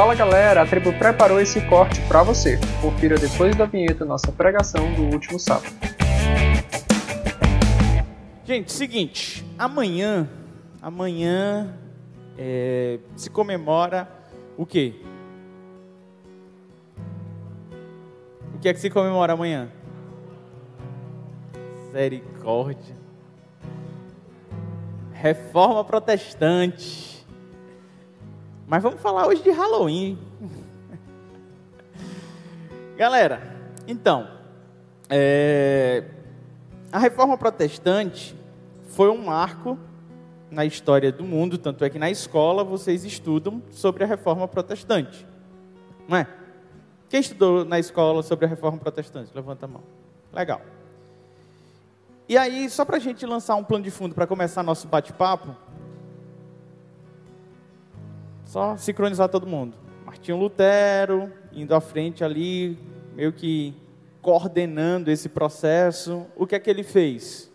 Fala 0.00 0.14
galera, 0.14 0.62
a 0.62 0.66
tribo 0.66 0.94
preparou 0.94 1.38
esse 1.38 1.60
corte 1.68 2.00
para 2.08 2.22
você. 2.22 2.58
Confira 2.80 3.18
depois 3.18 3.54
da 3.54 3.66
vinheta 3.66 4.02
nossa 4.02 4.32
pregação 4.32 4.90
do 4.94 5.02
último 5.02 5.38
sábado. 5.38 5.74
Gente, 8.46 8.72
seguinte, 8.72 9.44
amanhã, 9.58 10.26
amanhã 10.80 11.76
é, 12.38 12.98
se 13.14 13.28
comemora 13.28 14.10
o 14.56 14.64
quê? 14.64 14.94
O 18.54 18.58
que 18.58 18.70
é 18.70 18.72
que 18.72 18.80
se 18.80 18.88
comemora 18.88 19.34
amanhã? 19.34 19.68
Misericórdia. 21.92 22.96
Reforma 25.12 25.84
protestante. 25.84 27.09
Mas 28.70 28.84
vamos 28.84 29.00
falar 29.00 29.26
hoje 29.26 29.42
de 29.42 29.50
Halloween. 29.50 30.16
Galera, 32.96 33.42
então, 33.84 34.30
é, 35.08 36.04
a 36.92 37.00
reforma 37.00 37.36
protestante 37.36 38.38
foi 38.90 39.10
um 39.10 39.24
marco 39.24 39.76
na 40.48 40.64
história 40.64 41.10
do 41.10 41.24
mundo, 41.24 41.58
tanto 41.58 41.84
é 41.84 41.90
que 41.90 41.98
na 41.98 42.12
escola 42.12 42.62
vocês 42.62 43.04
estudam 43.04 43.60
sobre 43.72 44.04
a 44.04 44.06
reforma 44.06 44.46
protestante. 44.46 45.26
Não 46.06 46.18
é? 46.18 46.28
Quem 47.08 47.18
estudou 47.18 47.64
na 47.64 47.80
escola 47.80 48.22
sobre 48.22 48.46
a 48.46 48.48
reforma 48.48 48.78
protestante? 48.78 49.32
Levanta 49.34 49.64
a 49.64 49.68
mão. 49.68 49.82
Legal. 50.32 50.60
E 52.28 52.38
aí, 52.38 52.70
só 52.70 52.84
para 52.84 52.98
a 52.98 53.00
gente 53.00 53.26
lançar 53.26 53.56
um 53.56 53.64
plano 53.64 53.82
de 53.82 53.90
fundo 53.90 54.14
para 54.14 54.28
começar 54.28 54.62
nosso 54.62 54.86
bate-papo, 54.86 55.56
só 58.50 58.76
sincronizar 58.76 59.28
todo 59.28 59.46
mundo. 59.46 59.76
Martinho 60.04 60.36
Lutero 60.36 61.32
indo 61.52 61.72
à 61.72 61.80
frente 61.80 62.24
ali, 62.24 62.76
meio 63.14 63.32
que 63.32 63.72
coordenando 64.20 65.08
esse 65.08 65.28
processo. 65.28 66.26
O 66.34 66.44
que 66.48 66.56
é 66.56 66.58
que 66.58 66.68
ele 66.68 66.82
fez? 66.82 67.48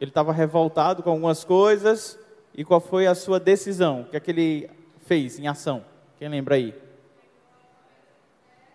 Ele 0.00 0.10
estava 0.10 0.32
revoltado 0.32 1.02
com 1.02 1.10
algumas 1.10 1.44
coisas, 1.44 2.18
e 2.54 2.64
qual 2.64 2.80
foi 2.80 3.06
a 3.06 3.14
sua 3.14 3.38
decisão? 3.38 4.00
O 4.00 4.04
que 4.06 4.16
é 4.16 4.20
que 4.20 4.30
ele 4.30 4.70
fez 5.04 5.38
em 5.38 5.48
ação? 5.48 5.84
Quem 6.18 6.30
lembra 6.30 6.54
aí? 6.54 6.74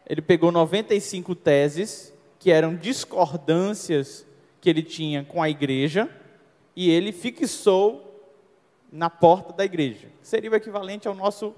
Ele 0.08 0.21
pegou 0.21 0.52
95 0.52 1.33
teses 1.33 2.14
que 2.38 2.52
eram 2.52 2.75
discordâncias 2.75 4.27
que 4.61 4.69
ele 4.69 4.83
tinha 4.83 5.23
com 5.23 5.42
a 5.42 5.49
igreja 5.49 6.08
e 6.75 6.92
ele 6.92 7.11
fixou 7.11 8.06
na 8.91 9.09
porta 9.09 9.53
da 9.53 9.66
igreja. 9.66 10.09
Seria 10.21 10.52
o 10.52 10.55
equivalente 10.55 11.07
ao 11.07 11.13
nosso 11.13 11.53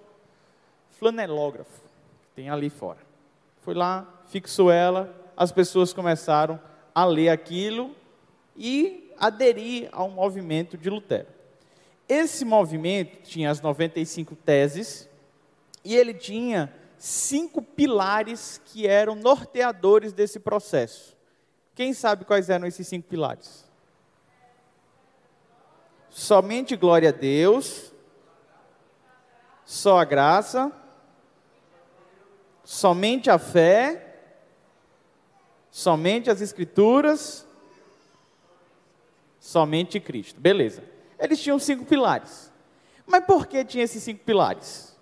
flanelógrafo 0.91 1.81
que 2.21 2.27
tem 2.35 2.49
ali 2.49 2.69
fora. 2.69 2.99
Foi 3.61 3.73
lá, 3.73 4.21
fixou 4.27 4.71
ela, 4.71 5.15
as 5.35 5.51
pessoas 5.51 5.93
começaram 5.93 6.59
a 6.93 7.05
ler 7.05 7.29
aquilo 7.29 7.95
e 8.55 9.13
aderir 9.17 9.89
ao 9.91 10.09
movimento 10.09 10.77
de 10.77 10.89
Lutero. 10.89 11.27
Esse 12.07 12.43
movimento 12.43 13.21
tinha 13.21 13.51
as 13.51 13.61
95 13.61 14.35
teses 14.35 15.07
e 15.83 15.95
ele 15.95 16.13
tinha 16.13 16.73
cinco 16.97 17.61
pilares 17.61 18.59
que 18.65 18.87
eram 18.87 19.15
norteadores 19.15 20.11
desse 20.11 20.39
processo. 20.39 21.15
Quem 21.75 21.93
sabe 21.93 22.25
quais 22.25 22.49
eram 22.49 22.67
esses 22.67 22.87
cinco 22.87 23.07
pilares? 23.07 23.68
Somente 26.09 26.75
glória 26.75 27.09
a 27.09 27.11
Deus, 27.11 27.91
só 29.63 29.99
a 29.99 30.05
graça, 30.05 30.71
somente 32.63 33.29
a 33.29 33.37
fé, 33.37 34.15
somente 35.69 36.29
as 36.29 36.41
Escrituras, 36.41 37.47
somente 39.39 39.99
Cristo. 39.99 40.39
Beleza. 40.39 40.83
Eles 41.17 41.39
tinham 41.39 41.59
cinco 41.59 41.85
pilares. 41.85 42.51
Mas 43.05 43.25
por 43.25 43.47
que 43.47 43.63
tinha 43.65 43.83
esses 43.83 44.01
cinco 44.03 44.23
pilares? 44.23 44.95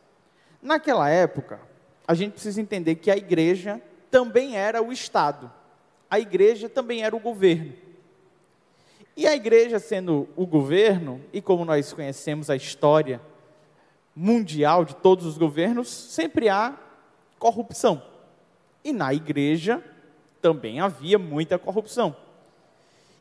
Naquela 0.61 1.09
época, 1.09 1.59
a 2.07 2.13
gente 2.13 2.33
precisa 2.33 2.61
entender 2.61 2.95
que 2.95 3.11
a 3.11 3.17
igreja 3.17 3.81
também 4.09 4.55
era 4.55 4.81
o 4.81 4.91
Estado. 4.91 5.51
A 6.09 6.19
igreja 6.19 6.69
também 6.69 7.03
era 7.03 7.15
o 7.15 7.19
governo. 7.19 7.73
E 9.17 9.25
a 9.25 9.33
igreja 9.33 9.79
sendo 9.79 10.29
o 10.35 10.45
governo, 10.45 11.19
e 11.33 11.41
como 11.41 11.65
nós 11.65 11.91
conhecemos 11.91 12.51
a 12.51 12.55
história 12.55 13.19
mundial 14.15 14.85
de 14.85 14.95
todos 14.95 15.25
os 15.25 15.39
governos, 15.39 15.87
sempre 15.89 16.49
há 16.49 16.77
corrupção. 17.39 17.99
E 18.83 18.93
na 18.93 19.11
igreja 19.15 19.83
também 20.39 20.79
havia 20.79 21.17
muita 21.17 21.57
corrupção. 21.57 22.15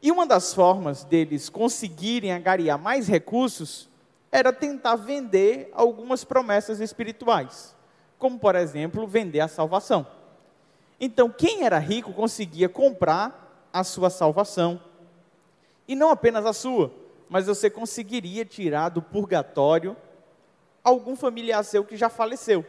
E 0.02 0.12
uma 0.12 0.26
das 0.26 0.52
formas 0.52 1.02
deles 1.02 1.48
conseguirem 1.48 2.30
angariar 2.30 2.78
mais 2.78 3.08
recursos 3.08 3.88
era 4.30 4.52
tentar 4.52 4.96
vender 4.96 5.70
algumas 5.72 6.24
promessas 6.24 6.78
espirituais, 6.78 7.74
como 8.18 8.38
por 8.38 8.54
exemplo, 8.54 9.06
vender 9.06 9.40
a 9.40 9.48
salvação. 9.48 10.06
Então, 11.00 11.30
quem 11.30 11.64
era 11.64 11.78
rico 11.78 12.12
conseguia 12.12 12.68
comprar 12.68 13.68
a 13.72 13.82
sua 13.82 14.10
salvação. 14.10 14.78
E 15.88 15.94
não 15.94 16.10
apenas 16.10 16.44
a 16.44 16.52
sua, 16.52 16.92
mas 17.28 17.46
você 17.46 17.68
conseguiria 17.70 18.44
tirar 18.44 18.88
do 18.88 19.02
purgatório 19.02 19.96
algum 20.82 21.16
familiar 21.16 21.64
seu 21.64 21.84
que 21.84 21.96
já 21.96 22.08
faleceu. 22.08 22.64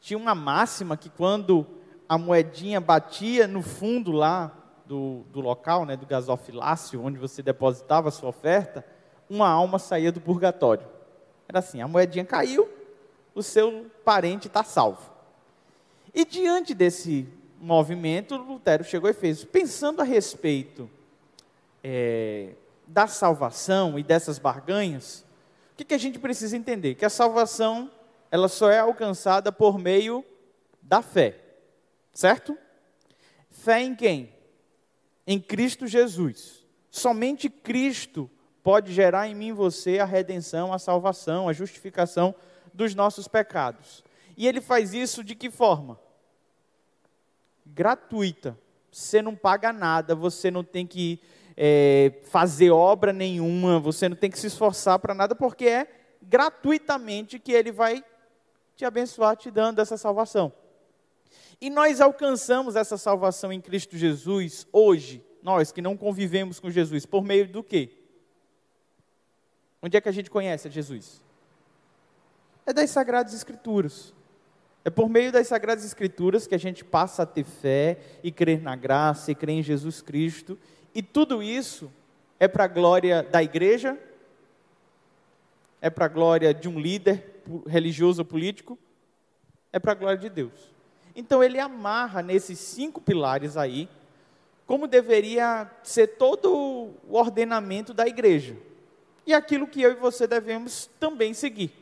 Tinha 0.00 0.18
uma 0.18 0.34
máxima 0.34 0.96
que 0.96 1.10
quando 1.10 1.66
a 2.08 2.16
moedinha 2.16 2.80
batia 2.80 3.46
no 3.46 3.62
fundo 3.62 4.12
lá 4.12 4.52
do, 4.86 5.24
do 5.32 5.40
local, 5.40 5.84
né, 5.84 5.96
do 5.96 6.06
gasofilácio, 6.06 7.02
onde 7.02 7.18
você 7.18 7.42
depositava 7.42 8.08
a 8.08 8.12
sua 8.12 8.30
oferta, 8.30 8.84
uma 9.28 9.48
alma 9.48 9.78
saía 9.78 10.10
do 10.10 10.20
purgatório. 10.20 10.86
Era 11.48 11.60
assim, 11.60 11.80
a 11.80 11.86
moedinha 11.88 12.24
caiu, 12.24 12.68
o 13.34 13.42
seu 13.42 13.86
parente 14.04 14.48
está 14.48 14.64
salvo. 14.64 15.10
E 16.12 16.24
diante 16.24 16.74
desse 16.74 17.28
movimento, 17.60 18.36
Lutero 18.36 18.82
chegou 18.82 19.08
e 19.08 19.12
fez, 19.12 19.44
pensando 19.44 20.00
a 20.00 20.04
respeito 20.04 20.90
é, 21.82 22.54
da 22.86 23.06
salvação 23.06 23.98
e 23.98 24.02
dessas 24.02 24.38
barganhas, 24.38 25.24
o 25.72 25.76
que, 25.76 25.84
que 25.84 25.94
a 25.94 25.98
gente 25.98 26.18
precisa 26.18 26.56
entender? 26.56 26.94
Que 26.94 27.04
a 27.04 27.10
salvação, 27.10 27.90
ela 28.30 28.48
só 28.48 28.70
é 28.70 28.78
alcançada 28.78 29.50
por 29.50 29.78
meio 29.78 30.24
da 30.82 31.02
fé, 31.02 31.38
certo? 32.12 32.56
Fé 33.50 33.80
em 33.80 33.94
quem? 33.94 34.40
em 35.30 35.38
Cristo 35.38 35.86
Jesus. 35.86 36.66
Somente 36.90 37.48
Cristo 37.48 38.28
pode 38.64 38.92
gerar 38.92 39.28
em 39.28 39.34
mim 39.34 39.48
e 39.48 39.52
você 39.52 40.00
a 40.00 40.04
redenção, 40.04 40.72
a 40.72 40.78
salvação, 40.78 41.48
a 41.48 41.52
justificação 41.52 42.34
dos 42.74 42.96
nossos 42.96 43.28
pecados. 43.28 44.02
E 44.36 44.48
ele 44.48 44.60
faz 44.60 44.92
isso 44.92 45.22
de 45.22 45.36
que 45.36 45.48
forma? 45.48 46.00
Gratuita. 47.64 48.58
Você 48.90 49.22
não 49.22 49.36
paga 49.36 49.72
nada, 49.72 50.16
você 50.16 50.50
não 50.50 50.64
tem 50.64 50.84
que 50.84 51.20
é, 51.56 52.12
fazer 52.24 52.70
obra 52.70 53.12
nenhuma, 53.12 53.78
você 53.78 54.08
não 54.08 54.16
tem 54.16 54.30
que 54.30 54.38
se 54.38 54.46
esforçar 54.46 54.98
para 54.98 55.14
nada, 55.14 55.34
porque 55.34 55.66
é 55.66 55.88
gratuitamente 56.22 57.38
que 57.38 57.52
ele 57.52 57.72
vai 57.72 58.04
te 58.76 58.84
abençoar, 58.84 59.36
te 59.36 59.50
dando 59.50 59.80
essa 59.80 59.96
salvação. 59.96 60.52
E 61.60 61.68
nós 61.68 62.00
alcançamos 62.00 62.76
essa 62.76 62.96
salvação 62.96 63.52
em 63.52 63.60
Cristo 63.60 63.96
Jesus 63.96 64.66
hoje, 64.72 65.22
nós 65.42 65.70
que 65.70 65.82
não 65.82 65.96
convivemos 65.96 66.58
com 66.58 66.70
Jesus, 66.70 67.04
por 67.04 67.22
meio 67.22 67.46
do 67.46 67.62
quê? 67.62 67.90
Onde 69.82 69.96
é 69.96 70.00
que 70.00 70.08
a 70.08 70.12
gente 70.12 70.30
conhece 70.30 70.70
Jesus? 70.70 71.22
É 72.66 72.72
das 72.72 72.90
Sagradas 72.90 73.34
Escrituras. 73.34 74.14
É 74.84 74.90
por 74.90 75.08
meio 75.08 75.30
das 75.30 75.46
Sagradas 75.46 75.84
Escrituras 75.84 76.46
que 76.46 76.54
a 76.54 76.58
gente 76.58 76.84
passa 76.84 77.22
a 77.22 77.26
ter 77.26 77.44
fé 77.44 77.98
e 78.22 78.32
crer 78.32 78.62
na 78.62 78.76
graça 78.76 79.30
e 79.30 79.34
crer 79.34 79.56
em 79.56 79.62
Jesus 79.62 80.00
Cristo. 80.00 80.58
E 80.94 81.02
tudo 81.02 81.42
isso 81.42 81.90
é 82.38 82.48
para 82.48 82.64
a 82.64 82.68
glória 82.68 83.22
da 83.22 83.42
igreja? 83.42 83.98
É 85.80 85.88
para 85.88 86.06
a 86.06 86.08
glória 86.08 86.52
de 86.52 86.68
um 86.68 86.78
líder 86.78 87.42
religioso 87.66 88.22
ou 88.22 88.24
político? 88.24 88.78
É 89.72 89.78
para 89.78 89.92
a 89.92 89.94
glória 89.94 90.18
de 90.18 90.28
Deus. 90.28 90.52
Então 91.14 91.42
ele 91.42 91.58
amarra 91.58 92.22
nesses 92.22 92.58
cinco 92.58 93.00
pilares 93.00 93.56
aí, 93.56 93.88
como 94.66 94.86
deveria 94.86 95.70
ser 95.82 96.16
todo 96.16 96.52
o 97.08 97.16
ordenamento 97.16 97.92
da 97.92 98.06
igreja. 98.06 98.56
E 99.26 99.34
aquilo 99.34 99.66
que 99.66 99.82
eu 99.82 99.92
e 99.92 99.96
você 99.96 100.26
devemos 100.26 100.88
também 100.98 101.34
seguir. 101.34 101.72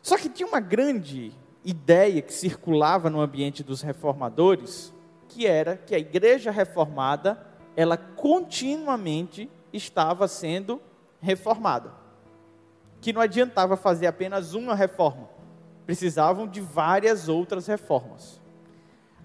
Só 0.00 0.16
que 0.16 0.28
tinha 0.28 0.46
uma 0.46 0.60
grande 0.60 1.32
ideia 1.64 2.20
que 2.22 2.32
circulava 2.32 3.08
no 3.08 3.20
ambiente 3.20 3.62
dos 3.62 3.82
reformadores, 3.82 4.92
que 5.28 5.46
era 5.46 5.76
que 5.76 5.94
a 5.94 5.98
igreja 5.98 6.50
reformada, 6.50 7.51
ela 7.76 7.96
continuamente 7.96 9.50
estava 9.72 10.28
sendo 10.28 10.80
reformada. 11.20 11.92
Que 13.00 13.12
não 13.12 13.20
adiantava 13.20 13.76
fazer 13.76 14.06
apenas 14.06 14.54
uma 14.54 14.74
reforma 14.74 15.32
precisavam 15.86 16.46
de 16.46 16.60
várias 16.60 17.28
outras 17.28 17.66
reformas. 17.66 18.40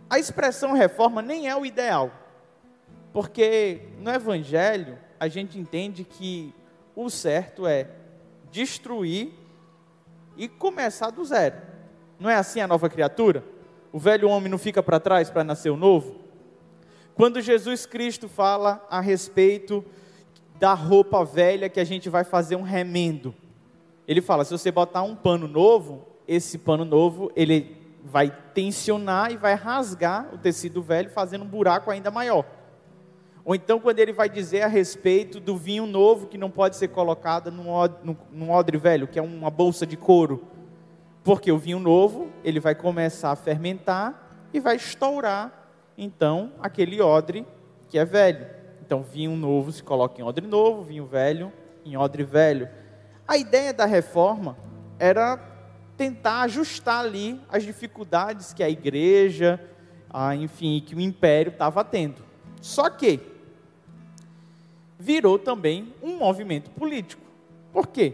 A 0.10 0.18
expressão 0.18 0.74
reforma 0.74 1.22
nem 1.22 1.48
é 1.48 1.56
o 1.56 1.66
ideal, 1.66 2.12
porque 3.12 3.82
no 4.00 4.12
Evangelho 4.12 4.98
a 5.20 5.28
gente 5.28 5.60
entende 5.60 6.04
que 6.04 6.54
o 6.96 7.10
certo 7.10 7.68
é 7.68 7.90
destruir 8.52 9.34
e 10.36 10.48
começar 10.48 11.10
do 11.10 11.24
zero. 11.26 11.56
Não 12.20 12.30
é 12.30 12.36
assim 12.36 12.62
a 12.62 12.68
nova 12.68 12.90
criatura? 12.90 13.44
O 13.92 14.00
velho 14.00 14.30
homem 14.30 14.50
não 14.50 14.58
fica 14.58 14.82
para 14.82 15.00
trás 15.00 15.30
para 15.30 15.44
nascer 15.44 15.70
o 15.70 15.78
novo? 15.78 16.27
Quando 17.18 17.42
Jesus 17.42 17.88
Cristo 17.88 18.30
fala 18.30 18.86
a 18.92 19.02
respeito 19.02 19.84
da 20.60 20.76
roupa 20.76 21.26
velha 21.26 21.68
que 21.68 21.80
a 21.80 21.84
gente 21.84 22.10
vai 22.10 22.24
fazer 22.24 22.56
um 22.56 22.62
remendo, 22.62 23.34
ele 24.08 24.22
fala: 24.22 24.46
se 24.46 24.52
você 24.52 24.72
botar 24.72 25.02
um 25.02 25.16
pano 25.16 25.48
novo, 25.48 26.06
esse 26.28 26.60
pano 26.60 26.86
novo 26.86 27.32
ele 27.36 27.76
vai 28.04 28.32
tensionar 28.54 29.32
e 29.32 29.36
vai 29.36 29.56
rasgar 29.56 30.30
o 30.32 30.38
tecido 30.38 30.80
velho, 30.80 31.10
fazendo 31.10 31.44
um 31.44 31.48
buraco 31.48 31.90
ainda 31.90 32.12
maior. 32.12 32.46
Ou 33.44 33.56
então, 33.56 33.80
quando 33.80 33.98
ele 33.98 34.14
vai 34.14 34.30
dizer 34.30 34.62
a 34.62 34.68
respeito 34.68 35.40
do 35.40 35.58
vinho 35.58 35.88
novo 35.88 36.28
que 36.28 36.38
não 36.38 36.52
pode 36.52 36.76
ser 36.76 36.90
colocado 36.90 37.50
num, 37.50 37.66
num 38.32 38.52
odre 38.52 38.78
velho, 38.78 39.08
que 39.08 39.18
é 39.18 39.22
uma 39.24 39.50
bolsa 39.50 39.88
de 39.88 39.98
couro. 39.98 40.46
Porque 41.24 41.52
o 41.52 41.58
vinho 41.58 41.80
novo, 41.80 42.28
ele 42.44 42.60
vai 42.60 42.76
começar 42.76 43.32
a 43.32 43.36
fermentar 43.36 44.48
e 44.54 44.60
vai 44.60 44.76
estourar, 44.76 45.57
então, 45.98 46.52
aquele 46.60 47.02
odre 47.02 47.46
que 47.90 47.98
é 47.98 48.06
velho. 48.06 48.46
Então, 48.86 49.02
vinho 49.02 49.36
novo 49.36 49.72
se 49.72 49.82
coloca 49.82 50.22
em 50.22 50.24
odre 50.24 50.46
novo, 50.46 50.84
vinho 50.84 51.06
velho 51.06 51.52
em 51.84 51.98
odre 51.98 52.24
velho. 52.24 52.70
A 53.28 53.38
ideia 53.38 53.74
da 53.74 53.86
reforma 53.86 54.58
era 55.00 55.38
tentar 55.96 56.42
ajustar 56.42 57.04
ali 57.04 57.42
as 57.50 57.64
dificuldades 57.64 58.54
que 58.54 58.62
a 58.62 58.70
igreja, 58.70 59.60
a, 60.10 60.36
enfim, 60.36 60.84
que 60.86 60.96
o 60.96 61.02
império 61.02 61.52
estava 61.52 61.84
tendo. 61.84 62.24
Só 62.62 62.90
que 62.90 63.20
virou 65.00 65.40
também 65.40 65.94
um 66.02 66.18
movimento 66.18 66.70
político. 66.72 67.22
Por 67.72 67.88
quê? 67.88 68.14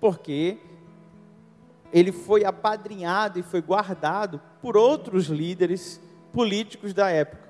Porque 0.00 0.58
ele 1.92 2.12
foi 2.12 2.44
apadrinhado 2.44 3.38
e 3.38 3.42
foi 3.42 3.62
guardado 3.62 4.40
por 4.60 4.76
outros 4.76 5.26
líderes 5.26 6.00
políticos 6.34 6.92
da 6.92 7.08
época. 7.08 7.48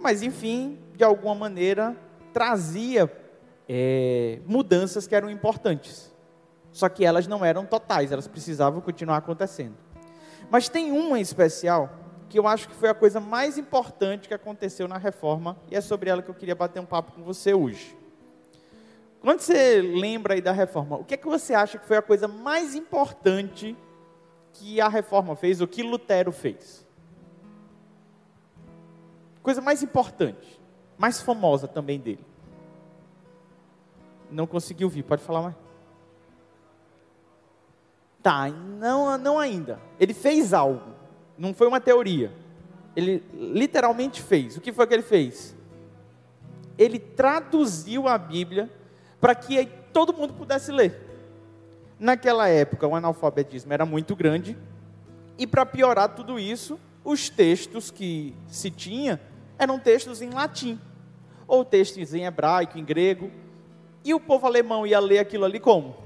Mas, 0.00 0.22
enfim, 0.22 0.78
de 0.96 1.04
alguma 1.04 1.34
maneira, 1.34 1.94
trazia 2.32 3.12
é, 3.68 4.40
mudanças 4.46 5.06
que 5.06 5.14
eram 5.14 5.30
importantes. 5.30 6.12
Só 6.72 6.88
que 6.88 7.04
elas 7.04 7.26
não 7.26 7.44
eram 7.44 7.64
totais, 7.64 8.10
elas 8.10 8.26
precisavam 8.26 8.80
continuar 8.80 9.18
acontecendo. 9.18 9.74
Mas 10.50 10.68
tem 10.68 10.90
uma 10.90 11.18
em 11.18 11.22
especial 11.22 11.90
que 12.28 12.38
eu 12.38 12.46
acho 12.46 12.68
que 12.68 12.74
foi 12.74 12.88
a 12.88 12.94
coisa 12.94 13.20
mais 13.20 13.56
importante 13.56 14.26
que 14.26 14.34
aconteceu 14.34 14.88
na 14.88 14.98
reforma 14.98 15.56
e 15.70 15.76
é 15.76 15.80
sobre 15.80 16.10
ela 16.10 16.22
que 16.22 16.28
eu 16.28 16.34
queria 16.34 16.54
bater 16.54 16.80
um 16.80 16.86
papo 16.86 17.12
com 17.12 17.22
você 17.22 17.54
hoje. 17.54 17.96
Quando 19.20 19.40
você 19.40 19.80
lembra 19.80 20.34
aí 20.34 20.40
da 20.40 20.52
reforma, 20.52 20.96
o 20.96 21.04
que 21.04 21.14
é 21.14 21.16
que 21.16 21.26
você 21.26 21.54
acha 21.54 21.78
que 21.78 21.86
foi 21.86 21.96
a 21.96 22.02
coisa 22.02 22.28
mais 22.28 22.74
importante 22.74 23.76
que 24.52 24.80
a 24.80 24.88
reforma 24.88 25.34
fez, 25.34 25.60
ou 25.60 25.66
que 25.66 25.82
Lutero 25.82 26.32
fez? 26.32 26.85
Coisa 29.46 29.60
mais 29.60 29.80
importante, 29.80 30.60
mais 30.98 31.22
famosa 31.22 31.68
também 31.68 32.00
dele. 32.00 32.26
Não 34.28 34.44
consegui 34.44 34.82
ouvir, 34.82 35.04
pode 35.04 35.22
falar 35.22 35.40
mais? 35.40 35.54
Tá, 38.20 38.48
não, 38.48 39.16
não 39.16 39.38
ainda. 39.38 39.78
Ele 40.00 40.12
fez 40.12 40.52
algo. 40.52 40.90
Não 41.38 41.54
foi 41.54 41.68
uma 41.68 41.80
teoria. 41.80 42.32
Ele 42.96 43.22
literalmente 43.32 44.20
fez. 44.20 44.56
O 44.56 44.60
que 44.60 44.72
foi 44.72 44.84
que 44.84 44.94
ele 44.94 45.04
fez? 45.04 45.54
Ele 46.76 46.98
traduziu 46.98 48.08
a 48.08 48.18
Bíblia 48.18 48.68
para 49.20 49.32
que 49.32 49.64
todo 49.92 50.12
mundo 50.12 50.34
pudesse 50.34 50.72
ler. 50.72 51.08
Naquela 52.00 52.48
época, 52.48 52.84
o 52.84 52.96
analfabetismo 52.96 53.72
era 53.72 53.86
muito 53.86 54.16
grande. 54.16 54.58
E 55.38 55.46
para 55.46 55.64
piorar 55.64 56.16
tudo 56.16 56.36
isso, 56.36 56.80
os 57.04 57.30
textos 57.30 57.92
que 57.92 58.34
se 58.48 58.72
tinha 58.72 59.20
eram 59.58 59.78
textos 59.78 60.22
em 60.22 60.30
latim, 60.30 60.80
ou 61.46 61.64
textos 61.64 62.14
em 62.14 62.24
hebraico, 62.24 62.78
em 62.78 62.84
grego. 62.84 63.30
E 64.04 64.14
o 64.14 64.20
povo 64.20 64.46
alemão 64.46 64.86
ia 64.86 65.00
ler 65.00 65.18
aquilo 65.18 65.44
ali 65.44 65.58
como? 65.60 65.96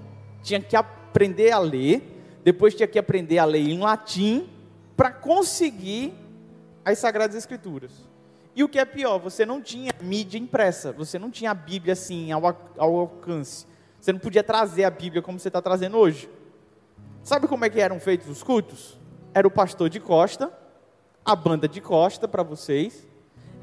Tinha 0.42 0.60
que 0.60 0.76
aprender 0.76 1.50
a 1.50 1.58
ler 1.58 2.20
depois 2.42 2.74
tinha 2.74 2.86
que 2.86 2.98
aprender 2.98 3.38
a 3.38 3.44
ler 3.44 3.60
em 3.60 3.78
latim 3.78 4.48
para 4.96 5.10
conseguir 5.10 6.14
as 6.84 6.98
Sagradas 6.98 7.36
Escrituras. 7.36 8.08
E 8.54 8.64
o 8.64 8.68
que 8.68 8.78
é 8.78 8.84
pior, 8.84 9.18
você 9.18 9.46
não 9.46 9.60
tinha 9.60 9.92
mídia 10.00 10.38
impressa, 10.38 10.92
você 10.92 11.18
não 11.18 11.30
tinha 11.30 11.50
a 11.50 11.54
Bíblia 11.54 11.92
assim 11.92 12.32
ao, 12.32 12.44
alcance. 12.78 13.66
Você 14.00 14.12
não 14.12 14.18
podia 14.18 14.42
trazer 14.42 14.84
a 14.84 14.90
Bíblia 14.90 15.22
como 15.22 15.38
você 15.38 15.48
está 15.48 15.60
trazendo 15.60 15.96
hoje. 15.96 16.28
Sabe 17.22 17.46
como 17.46 17.64
é 17.64 17.70
que 17.70 17.80
eram 17.80 18.00
feitos 18.00 18.28
os 18.28 18.42
cultos? 18.42 18.98
Era 19.34 19.46
o 19.46 19.50
pastor 19.50 19.88
de 19.88 20.00
costa, 20.00 20.50
a 21.24 21.36
banda 21.36 21.68
de 21.68 21.80
costa 21.80 22.26
para 22.26 22.42
vocês. 22.42 23.06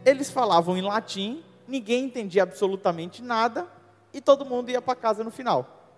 Eles 0.07 0.31
falavam 0.31 0.77
em 0.77 0.81
latim, 0.81 1.43
ninguém 1.67 2.05
entendia 2.05 2.43
absolutamente 2.43 3.21
nada 3.21 3.67
e 4.13 4.21
todo 4.21 4.45
mundo 4.45 4.71
ia 4.71 4.81
para 4.81 4.95
casa 4.95 5.21
no 5.21 5.29
final. 5.29 5.91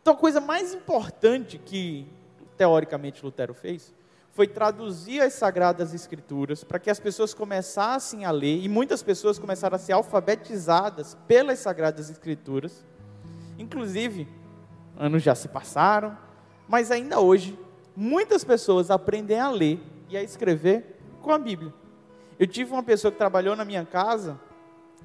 Então, 0.00 0.14
a 0.14 0.16
coisa 0.16 0.40
mais 0.40 0.72
importante 0.72 1.58
que, 1.58 2.08
teoricamente, 2.56 3.22
Lutero 3.22 3.52
fez 3.52 3.94
foi 4.30 4.48
traduzir 4.48 5.20
as 5.20 5.34
Sagradas 5.34 5.92
Escrituras 5.92 6.64
para 6.64 6.78
que 6.78 6.88
as 6.88 6.98
pessoas 6.98 7.34
começassem 7.34 8.24
a 8.24 8.30
ler, 8.30 8.64
e 8.64 8.66
muitas 8.66 9.02
pessoas 9.02 9.38
começaram 9.38 9.76
a 9.76 9.78
ser 9.78 9.92
alfabetizadas 9.92 11.14
pelas 11.28 11.58
Sagradas 11.58 12.08
Escrituras. 12.08 12.82
Inclusive, 13.58 14.26
anos 14.96 15.22
já 15.22 15.34
se 15.34 15.48
passaram, 15.48 16.16
mas 16.66 16.90
ainda 16.90 17.20
hoje, 17.20 17.58
muitas 17.94 18.42
pessoas 18.42 18.90
aprendem 18.90 19.38
a 19.38 19.50
ler 19.50 19.78
e 20.08 20.16
a 20.16 20.22
escrever 20.22 20.98
com 21.20 21.30
a 21.30 21.38
Bíblia. 21.38 21.81
Eu 22.42 22.46
tive 22.48 22.72
uma 22.72 22.82
pessoa 22.82 23.12
que 23.12 23.18
trabalhou 23.18 23.54
na 23.54 23.64
minha 23.64 23.86
casa 23.86 24.36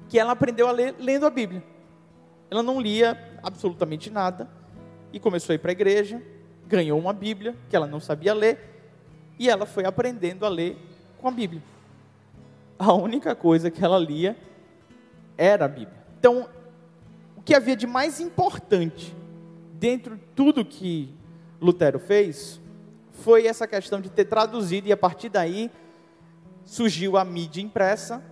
que 0.08 0.18
ela 0.18 0.32
aprendeu 0.32 0.66
a 0.66 0.72
ler 0.72 0.96
lendo 0.98 1.24
a 1.24 1.30
Bíblia. 1.30 1.62
Ela 2.50 2.64
não 2.64 2.80
lia 2.80 3.16
absolutamente 3.44 4.10
nada, 4.10 4.50
e 5.12 5.20
começou 5.20 5.52
a 5.52 5.54
ir 5.54 5.58
para 5.58 5.70
a 5.70 5.72
igreja, 5.72 6.20
ganhou 6.66 6.98
uma 6.98 7.12
Bíblia 7.12 7.54
que 7.70 7.76
ela 7.76 7.86
não 7.86 8.00
sabia 8.00 8.34
ler 8.34 8.58
e 9.38 9.48
ela 9.48 9.66
foi 9.66 9.84
aprendendo 9.84 10.44
a 10.44 10.48
ler 10.48 10.76
com 11.20 11.28
a 11.28 11.30
Bíblia. 11.30 11.62
A 12.76 12.92
única 12.92 13.36
coisa 13.36 13.70
que 13.70 13.84
ela 13.84 14.00
lia 14.00 14.36
era 15.36 15.66
a 15.66 15.68
Bíblia. 15.68 16.04
Então, 16.18 16.48
o 17.36 17.42
que 17.42 17.54
havia 17.54 17.76
de 17.76 17.86
mais 17.86 18.18
importante 18.18 19.14
dentro 19.74 20.16
de 20.16 20.24
tudo 20.34 20.64
que 20.64 21.14
Lutero 21.60 22.00
fez 22.00 22.60
foi 23.12 23.46
essa 23.46 23.64
questão 23.64 24.00
de 24.00 24.10
ter 24.10 24.24
traduzido 24.24 24.88
e 24.88 24.92
a 24.92 24.96
partir 24.96 25.28
daí 25.28 25.70
surgiu 26.68 27.16
a 27.16 27.24
mídia 27.24 27.62
impressa. 27.62 28.22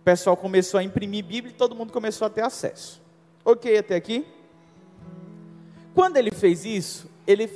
O 0.00 0.04
pessoal 0.04 0.36
começou 0.36 0.78
a 0.78 0.84
imprimir 0.84 1.24
Bíblia 1.24 1.52
e 1.52 1.56
todo 1.56 1.74
mundo 1.74 1.92
começou 1.92 2.26
a 2.26 2.30
ter 2.30 2.42
acesso. 2.42 3.02
Ok 3.44 3.76
até 3.76 3.96
aqui? 3.96 4.24
Quando 5.92 6.16
ele 6.16 6.30
fez 6.30 6.64
isso, 6.64 7.10
ele 7.26 7.50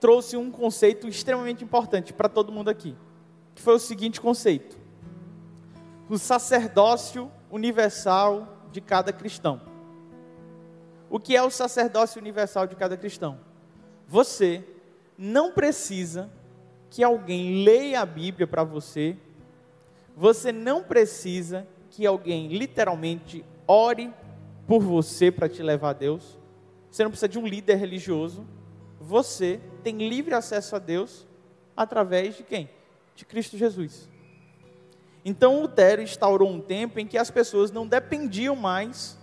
trouxe 0.00 0.36
um 0.36 0.50
conceito 0.50 1.06
extremamente 1.06 1.62
importante 1.62 2.12
para 2.12 2.28
todo 2.28 2.50
mundo 2.50 2.68
aqui, 2.68 2.96
que 3.54 3.62
foi 3.62 3.74
o 3.74 3.78
seguinte 3.78 4.20
conceito: 4.20 4.76
o 6.08 6.18
sacerdócio 6.18 7.30
universal 7.50 8.66
de 8.72 8.80
cada 8.80 9.12
cristão. 9.12 9.60
O 11.08 11.20
que 11.20 11.36
é 11.36 11.42
o 11.42 11.50
sacerdócio 11.50 12.20
universal 12.20 12.66
de 12.66 12.74
cada 12.74 12.96
cristão? 12.96 13.38
Você 14.08 14.64
não 15.16 15.52
precisa 15.52 16.30
que 16.90 17.04
alguém 17.04 17.64
leia 17.64 18.00
a 18.00 18.06
Bíblia 18.06 18.46
para 18.46 18.64
você, 18.64 19.16
você 20.16 20.50
não 20.50 20.82
precisa 20.82 21.66
que 21.88 22.04
alguém 22.04 22.48
literalmente 22.48 23.44
ore 23.66 24.12
por 24.66 24.82
você 24.82 25.30
para 25.30 25.48
te 25.48 25.62
levar 25.62 25.90
a 25.90 25.94
Deus. 25.94 26.38
Você 26.90 27.04
não 27.04 27.10
precisa 27.10 27.28
de 27.28 27.38
um 27.38 27.46
líder 27.46 27.76
religioso. 27.76 28.44
Você 29.00 29.60
tem 29.82 29.96
livre 30.08 30.34
acesso 30.34 30.76
a 30.76 30.78
Deus 30.78 31.26
através 31.76 32.36
de 32.36 32.42
quem? 32.42 32.68
De 33.14 33.24
Cristo 33.24 33.56
Jesus. 33.56 34.08
Então 35.24 35.60
Lutero 35.60 36.02
instaurou 36.02 36.50
um 36.50 36.60
tempo 36.60 36.98
em 36.98 37.06
que 37.06 37.16
as 37.16 37.30
pessoas 37.30 37.70
não 37.70 37.86
dependiam 37.86 38.56
mais 38.56 39.18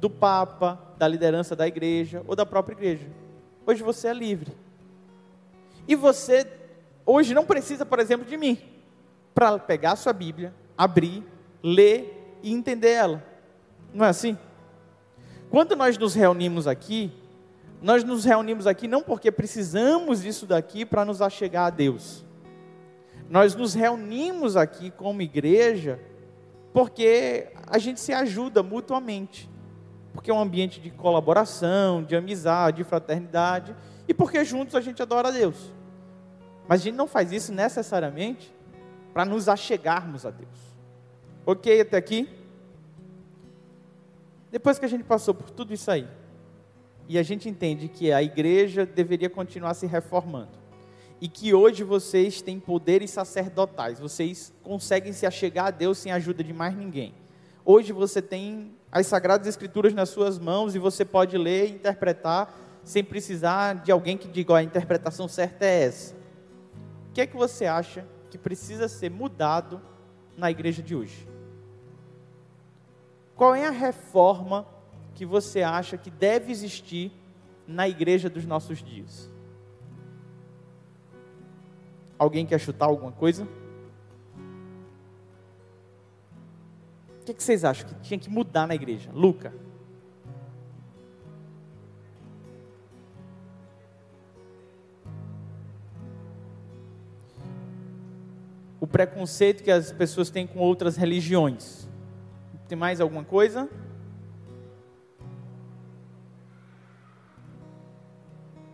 do 0.00 0.08
Papa, 0.08 0.80
da 0.96 1.06
liderança 1.06 1.54
da 1.54 1.68
igreja 1.68 2.24
ou 2.26 2.34
da 2.34 2.46
própria 2.46 2.74
igreja. 2.74 3.06
Hoje 3.66 3.82
você 3.82 4.08
é 4.08 4.14
livre. 4.14 4.52
E 5.86 5.94
você 5.94 6.44
hoje 7.04 7.34
não 7.34 7.44
precisa, 7.44 7.84
por 7.84 7.98
exemplo, 7.98 8.26
de 8.26 8.36
mim 8.36 8.58
para 9.34 9.58
pegar 9.58 9.92
a 9.92 9.96
sua 9.96 10.12
Bíblia, 10.12 10.54
abrir, 10.76 11.24
ler 11.62 12.38
e 12.42 12.52
entender 12.52 12.90
ela. 12.90 13.24
Não 13.92 14.04
é 14.04 14.08
assim? 14.08 14.36
Quando 15.50 15.74
nós 15.76 15.98
nos 15.98 16.14
reunimos 16.14 16.66
aqui, 16.66 17.12
Nós 17.82 18.04
nos 18.04 18.24
reunimos 18.24 18.66
aqui 18.66 18.86
não 18.86 19.02
porque 19.02 19.32
precisamos 19.32 20.20
disso 20.20 20.46
daqui 20.46 20.84
para 20.84 21.04
nos 21.04 21.22
achegar 21.22 21.66
a 21.66 21.70
Deus. 21.70 22.24
Nós 23.28 23.54
nos 23.54 23.72
reunimos 23.74 24.56
aqui 24.56 24.90
como 24.90 25.22
igreja 25.22 25.98
porque 26.72 27.48
a 27.66 27.78
gente 27.78 27.98
se 27.98 28.12
ajuda 28.12 28.62
mutuamente. 28.62 29.48
Porque 30.12 30.30
é 30.30 30.34
um 30.34 30.40
ambiente 30.40 30.80
de 30.80 30.90
colaboração, 30.90 32.02
de 32.02 32.14
amizade, 32.14 32.78
de 32.78 32.84
fraternidade 32.84 33.74
e 34.06 34.12
porque 34.12 34.44
juntos 34.44 34.74
a 34.74 34.80
gente 34.80 35.00
adora 35.00 35.28
a 35.28 35.30
Deus. 35.30 35.72
Mas 36.70 36.82
a 36.82 36.84
gente 36.84 36.94
não 36.94 37.08
faz 37.08 37.32
isso 37.32 37.52
necessariamente 37.52 38.54
para 39.12 39.24
nos 39.24 39.48
achegarmos 39.48 40.24
a 40.24 40.30
Deus. 40.30 40.56
Ok 41.44 41.80
até 41.80 41.96
aqui? 41.96 42.28
Depois 44.52 44.78
que 44.78 44.84
a 44.84 44.88
gente 44.88 45.02
passou 45.02 45.34
por 45.34 45.50
tudo 45.50 45.74
isso 45.74 45.90
aí, 45.90 46.06
e 47.08 47.18
a 47.18 47.24
gente 47.24 47.48
entende 47.48 47.88
que 47.88 48.12
a 48.12 48.22
igreja 48.22 48.86
deveria 48.86 49.28
continuar 49.28 49.74
se 49.74 49.84
reformando. 49.84 50.60
E 51.20 51.26
que 51.26 51.52
hoje 51.52 51.82
vocês 51.82 52.40
têm 52.40 52.60
poderes 52.60 53.10
sacerdotais, 53.10 53.98
vocês 53.98 54.52
conseguem 54.62 55.12
se 55.12 55.26
achegar 55.26 55.66
a 55.66 55.70
Deus 55.72 55.98
sem 55.98 56.12
a 56.12 56.14
ajuda 56.14 56.44
de 56.44 56.52
mais 56.52 56.76
ninguém. 56.76 57.12
Hoje 57.64 57.92
você 57.92 58.22
tem 58.22 58.70
as 58.92 59.08
Sagradas 59.08 59.48
Escrituras 59.48 59.92
nas 59.92 60.10
suas 60.10 60.38
mãos 60.38 60.76
e 60.76 60.78
você 60.78 61.04
pode 61.04 61.36
ler 61.36 61.66
e 61.66 61.72
interpretar 61.72 62.56
sem 62.84 63.02
precisar 63.02 63.74
de 63.82 63.90
alguém 63.90 64.16
que 64.16 64.28
diga, 64.28 64.56
a 64.56 64.62
interpretação 64.62 65.26
certa 65.26 65.66
é 65.66 65.86
essa. 65.86 66.19
O 67.10 67.12
que 67.12 67.20
é 67.20 67.26
que 67.26 67.36
você 67.36 67.66
acha 67.66 68.06
que 68.30 68.38
precisa 68.38 68.86
ser 68.86 69.10
mudado 69.10 69.82
na 70.36 70.48
igreja 70.48 70.80
de 70.80 70.94
hoje? 70.94 71.28
Qual 73.34 73.52
é 73.52 73.66
a 73.66 73.70
reforma 73.70 74.64
que 75.14 75.26
você 75.26 75.62
acha 75.62 75.98
que 75.98 76.08
deve 76.08 76.52
existir 76.52 77.10
na 77.66 77.88
igreja 77.88 78.30
dos 78.30 78.46
nossos 78.46 78.80
dias? 78.80 79.28
Alguém 82.16 82.46
quer 82.46 82.60
chutar 82.60 82.86
alguma 82.86 83.10
coisa? 83.10 83.48
O 87.20 87.24
que, 87.24 87.42
vocês 87.42 87.64
acham 87.64 87.88
que 87.88 87.94
tinha 88.02 88.20
que 88.20 88.30
mudar 88.30 88.68
na 88.68 88.74
igreja? 88.74 89.10
Luca. 89.12 89.52
Preconceito 98.90 99.62
que 99.62 99.70
as 99.70 99.92
pessoas 99.92 100.30
têm 100.30 100.46
com 100.46 100.58
outras 100.58 100.96
religiões. 100.96 101.88
Tem 102.68 102.76
mais 102.76 103.00
alguma 103.00 103.24
coisa? 103.24 103.68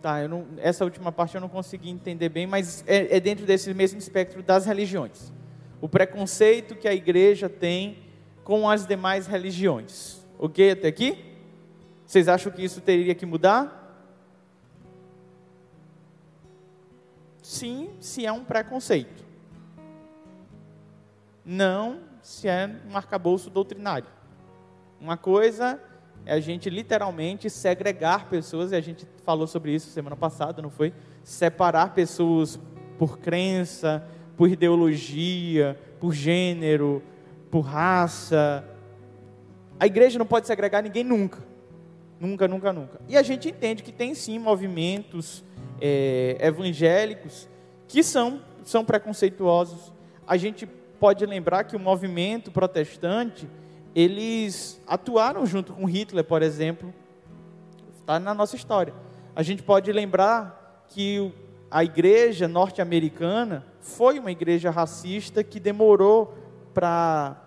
Tá, 0.01 0.21
eu 0.21 0.29
não, 0.29 0.47
essa 0.57 0.83
última 0.83 1.11
parte 1.11 1.35
eu 1.35 1.41
não 1.41 1.49
consegui 1.49 1.89
entender 1.89 2.29
bem, 2.29 2.45
mas 2.47 2.83
é, 2.87 3.17
é 3.17 3.19
dentro 3.19 3.45
desse 3.45 3.73
mesmo 3.73 3.99
espectro 3.99 4.41
das 4.41 4.65
religiões. 4.65 5.33
O 5.81 5.89
preconceito 5.89 6.75
que 6.75 6.87
a 6.87 6.93
igreja 6.93 7.49
tem 7.49 7.97
com 8.43 8.69
as 8.69 8.85
demais 8.85 9.27
religiões. 9.27 10.25
Ok 10.39 10.71
até 10.71 10.87
aqui? 10.87 11.25
Vocês 12.05 12.27
acham 12.27 12.51
que 12.51 12.63
isso 12.63 12.79
teria 12.79 13.13
que 13.13 13.25
mudar? 13.25 13.77
Sim, 17.41 17.89
se 17.99 18.25
é 18.25 18.31
um 18.31 18.43
preconceito. 18.43 19.26
Não 21.49 21.99
se 22.21 22.45
é 22.49 22.69
um 22.91 22.97
arcabouço 22.97 23.49
doutrinário. 23.49 24.09
Uma 24.99 25.15
coisa 25.15 25.81
é 26.25 26.33
a 26.33 26.41
gente 26.41 26.69
literalmente 26.69 27.49
segregar 27.49 28.27
pessoas, 28.27 28.73
e 28.73 28.75
a 28.75 28.81
gente 28.81 29.07
falou 29.23 29.47
sobre 29.47 29.73
isso 29.73 29.89
semana 29.89 30.17
passada, 30.17 30.61
não 30.61 30.69
foi? 30.69 30.93
Separar 31.23 31.93
pessoas 31.93 32.59
por 32.99 33.17
crença, 33.17 34.05
por 34.35 34.49
ideologia, 34.49 35.79
por 36.01 36.13
gênero, 36.13 37.01
por 37.49 37.61
raça. 37.61 38.67
A 39.79 39.87
igreja 39.87 40.19
não 40.19 40.25
pode 40.25 40.47
segregar 40.47 40.83
ninguém 40.83 41.05
nunca. 41.05 41.39
Nunca, 42.19 42.45
nunca, 42.45 42.73
nunca. 42.73 42.99
E 43.07 43.15
a 43.15 43.23
gente 43.23 43.47
entende 43.47 43.83
que 43.83 43.93
tem 43.93 44.13
sim 44.13 44.37
movimentos 44.37 45.45
é, 45.79 46.35
evangélicos 46.41 47.47
que 47.87 48.03
são, 48.03 48.41
são 48.65 48.83
preconceituosos. 48.83 49.93
A 50.27 50.35
gente 50.35 50.67
pode 50.99 51.25
lembrar 51.25 51.63
que 51.63 51.75
o 51.75 51.79
movimento 51.79 52.51
protestante 52.51 53.47
eles 53.95 54.79
atuaram 54.85 55.45
junto 55.45 55.73
com 55.73 55.85
Hitler, 55.85 56.23
por 56.23 56.43
exemplo. 56.43 56.93
Está 57.99 58.19
na 58.19 58.33
nossa 58.33 58.55
história. 58.55 58.93
A 59.35 59.41
gente 59.41 59.63
pode 59.63 59.91
lembrar 59.91 60.85
que 60.89 61.33
a 61.69 61.83
igreja 61.83 62.47
norte-americana 62.47 63.65
foi 63.79 64.19
uma 64.19 64.31
igreja 64.31 64.69
racista 64.69 65.43
que 65.43 65.59
demorou 65.59 66.37
para, 66.73 67.37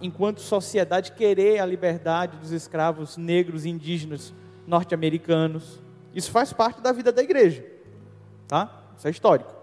enquanto 0.00 0.40
sociedade, 0.40 1.12
querer 1.12 1.60
a 1.60 1.66
liberdade 1.66 2.36
dos 2.36 2.52
escravos 2.52 3.16
negros 3.16 3.64
e 3.64 3.70
indígenas 3.70 4.34
norte-americanos. 4.66 5.80
Isso 6.14 6.30
faz 6.30 6.52
parte 6.52 6.82
da 6.82 6.92
vida 6.92 7.10
da 7.10 7.22
igreja, 7.22 7.64
tá? 8.46 8.70
Isso 8.96 9.08
é 9.08 9.10
histórico. 9.10 9.57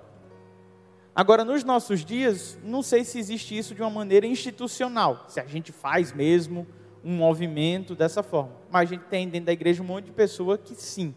Agora, 1.15 1.45
nos 1.45 1.63
nossos 1.63 2.03
dias, 2.03 2.57
não 2.61 2.83
sei 2.83 3.05
se 3.05 3.17
existe 3.17 3.57
isso 3.57 3.73
de 3.73 3.81
uma 3.81 3.89
maneira 3.89 4.27
institucional, 4.27 5.23
se 5.29 5.39
a 5.39 5.45
gente 5.45 5.71
faz 5.71 6.11
mesmo 6.11 6.67
um 7.01 7.15
movimento 7.15 7.95
dessa 7.95 8.21
forma. 8.21 8.51
Mas 8.69 8.89
a 8.89 8.93
gente 8.95 9.05
tem 9.05 9.29
dentro 9.29 9.45
da 9.45 9.53
igreja 9.53 9.81
um 9.81 9.85
monte 9.85 10.05
de 10.05 10.11
pessoa 10.11 10.57
que 10.57 10.75
sim. 10.75 11.15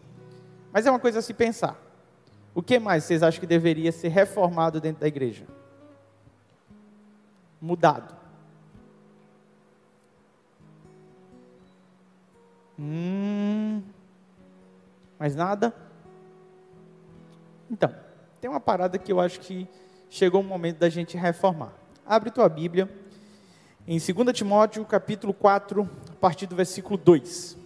Mas 0.71 0.85
é 0.85 0.89
uma 0.89 0.99
coisa 0.99 1.19
a 1.19 1.21
se 1.21 1.33
pensar. 1.33 1.77
O 2.55 2.63
que 2.63 2.79
mais 2.79 3.03
vocês 3.03 3.21
acham 3.21 3.41
que 3.41 3.47
deveria 3.47 3.91
ser 3.91 4.07
reformado 4.07 4.79
dentro 4.79 5.01
da 5.01 5.07
igreja? 5.07 5.45
Mudado. 7.59 8.15
Hum, 12.79 13.83
mais 15.19 15.35
nada? 15.35 15.73
Então, 17.69 17.93
tem 18.39 18.49
uma 18.49 18.61
parada 18.61 18.97
que 18.97 19.11
eu 19.11 19.19
acho 19.19 19.41
que 19.41 19.67
chegou 20.09 20.41
o 20.41 20.43
momento 20.43 20.79
da 20.79 20.89
gente 20.89 21.15
reformar. 21.15 21.73
Abre 22.05 22.31
tua 22.31 22.49
Bíblia 22.49 22.89
em 23.87 23.97
2 23.97 24.37
Timóteo, 24.37 24.85
capítulo 24.85 25.33
4, 25.33 25.89
a 26.11 26.15
partir 26.15 26.47
do 26.47 26.55
versículo 26.55 26.97
2. 26.97 27.57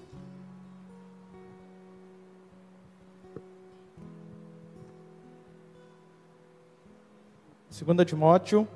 Segunda 7.69 8.05
Timóteo 8.05 8.67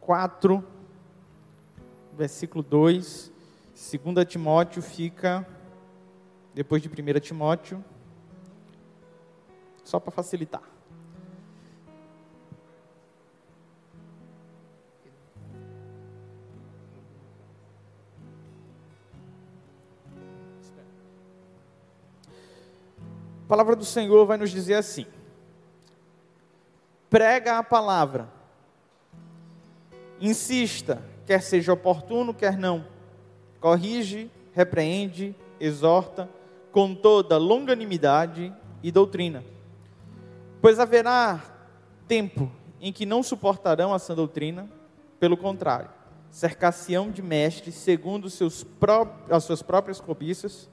4, 0.00 0.64
versículo 2.14 2.62
2. 2.64 3.30
Segunda 3.74 4.24
Timóteo 4.24 4.82
fica 4.82 5.46
depois 6.54 6.82
de 6.82 6.88
1 6.88 7.20
Timóteo, 7.20 7.84
só 9.84 10.00
para 10.00 10.10
facilitar. 10.10 10.71
Palavra 23.52 23.76
do 23.76 23.84
Senhor 23.84 24.24
vai 24.24 24.38
nos 24.38 24.50
dizer 24.50 24.76
assim: 24.76 25.04
prega 27.10 27.58
a 27.58 27.62
palavra, 27.62 28.26
insista, 30.18 31.02
quer 31.26 31.42
seja 31.42 31.74
oportuno, 31.74 32.32
quer 32.32 32.56
não, 32.56 32.86
corrige, 33.60 34.30
repreende, 34.54 35.36
exorta, 35.60 36.30
com 36.70 36.94
toda 36.94 37.36
longanimidade 37.36 38.50
e 38.82 38.90
doutrina. 38.90 39.44
Pois 40.62 40.80
haverá 40.80 41.38
tempo 42.08 42.50
em 42.80 42.90
que 42.90 43.04
não 43.04 43.22
suportarão 43.22 43.94
essa 43.94 44.14
doutrina, 44.14 44.66
pelo 45.20 45.36
contrário, 45.36 45.90
cercar-se-ão 46.30 47.10
de 47.10 47.20
mestres 47.20 47.74
segundo 47.74 48.30
seus 48.30 48.64
as 49.28 49.44
suas 49.44 49.60
próprias 49.60 50.00
cobiças 50.00 50.71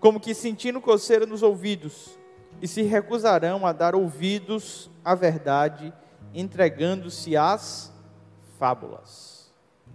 como 0.00 0.20
que 0.20 0.34
sentindo 0.34 0.80
coceira 0.80 1.26
nos 1.26 1.42
ouvidos, 1.42 2.18
e 2.60 2.68
se 2.68 2.82
recusarão 2.82 3.66
a 3.66 3.72
dar 3.72 3.94
ouvidos 3.94 4.90
à 5.04 5.14
verdade, 5.14 5.92
entregando-se 6.34 7.36
às 7.36 7.92
fábulas. 8.58 9.52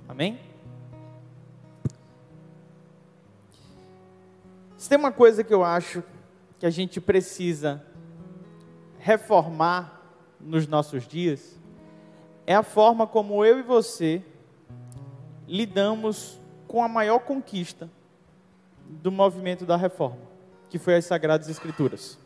Amém? 0.08 0.40
Se 4.78 4.90
tem 4.90 4.98
uma 4.98 5.12
coisa 5.12 5.44
que 5.44 5.54
eu 5.54 5.64
acho 5.64 6.04
que 6.60 6.66
a 6.66 6.70
gente 6.70 7.00
precisa 7.00 7.86
reformar 9.00 10.02
nos 10.40 10.68
nossos 10.68 11.08
dias, 11.08 11.58
é 12.46 12.56
a 12.56 12.64
forma 12.64 13.08
como 13.08 13.46
eu 13.46 13.60
e 13.60 13.64
você 13.64 14.22
lidamos 15.48 16.40
com 16.68 16.84
a 16.84 16.88
maior 16.88 17.20
conquista 17.20 17.90
do 19.02 19.12
movimento 19.12 19.66
da 19.66 19.76
reforma, 19.76 20.20
que 20.70 20.78
foi 20.78 20.96
as 20.96 21.06
Sagradas 21.06 21.50
Escrituras. 21.50 22.18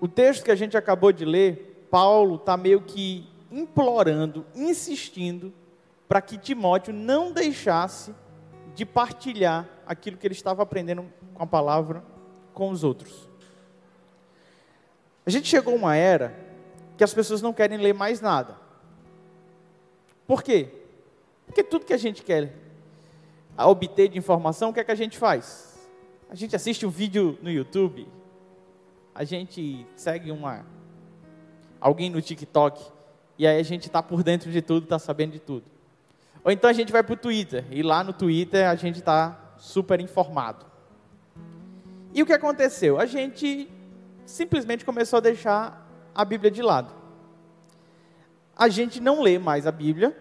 O 0.00 0.08
texto 0.08 0.44
que 0.44 0.50
a 0.50 0.54
gente 0.54 0.76
acabou 0.76 1.12
de 1.12 1.24
ler, 1.24 1.86
Paulo 1.90 2.36
está 2.36 2.56
meio 2.56 2.80
que 2.82 3.28
implorando, 3.50 4.44
insistindo, 4.54 5.52
para 6.08 6.20
que 6.20 6.36
Timóteo 6.36 6.92
não 6.92 7.32
deixasse 7.32 8.14
de 8.74 8.84
partilhar 8.84 9.68
aquilo 9.86 10.16
que 10.16 10.26
ele 10.26 10.34
estava 10.34 10.62
aprendendo 10.62 11.06
com 11.34 11.42
a 11.42 11.46
palavra 11.46 12.04
com 12.52 12.70
os 12.70 12.84
outros. 12.84 13.28
A 15.24 15.30
gente 15.30 15.48
chegou 15.48 15.74
a 15.74 15.76
uma 15.76 15.96
era 15.96 16.36
que 16.96 17.04
as 17.04 17.12
pessoas 17.12 17.42
não 17.42 17.52
querem 17.52 17.78
ler 17.78 17.94
mais 17.94 18.20
nada. 18.20 18.56
Por 20.26 20.42
quê? 20.42 20.68
Porque 21.46 21.62
tudo 21.62 21.84
que 21.84 21.92
a 21.92 21.98
gente 21.98 22.22
quer 22.22 22.52
obter 23.64 24.08
de 24.08 24.18
informação, 24.18 24.70
o 24.70 24.72
que 24.72 24.80
é 24.80 24.84
que 24.84 24.92
a 24.92 24.96
gente 24.96 25.16
faz? 25.16 25.78
A 26.28 26.34
gente 26.34 26.54
assiste 26.54 26.84
um 26.84 26.90
vídeo 26.90 27.38
no 27.40 27.50
YouTube, 27.50 28.06
a 29.14 29.24
gente 29.24 29.86
segue 29.96 30.30
uma 30.30 30.66
alguém 31.80 32.10
no 32.10 32.20
TikTok 32.20 32.84
e 33.38 33.46
aí 33.46 33.58
a 33.58 33.62
gente 33.62 33.86
está 33.86 34.02
por 34.02 34.22
dentro 34.22 34.50
de 34.50 34.60
tudo, 34.60 34.84
está 34.84 34.98
sabendo 34.98 35.32
de 35.32 35.38
tudo. 35.38 35.64
Ou 36.44 36.50
então 36.50 36.68
a 36.68 36.72
gente 36.72 36.92
vai 36.92 37.02
para 37.02 37.14
o 37.14 37.16
Twitter 37.16 37.64
e 37.70 37.82
lá 37.82 38.04
no 38.04 38.12
Twitter 38.12 38.68
a 38.68 38.74
gente 38.74 38.98
está 38.98 39.54
super 39.56 40.00
informado. 40.00 40.66
E 42.12 42.22
o 42.22 42.26
que 42.26 42.32
aconteceu? 42.32 42.98
A 43.00 43.06
gente 43.06 43.70
simplesmente 44.24 44.84
começou 44.84 45.18
a 45.18 45.20
deixar 45.20 45.88
a 46.14 46.24
Bíblia 46.24 46.50
de 46.50 46.62
lado. 46.62 46.92
A 48.56 48.68
gente 48.68 49.00
não 49.00 49.22
lê 49.22 49.38
mais 49.38 49.66
a 49.66 49.72
Bíblia, 49.72 50.16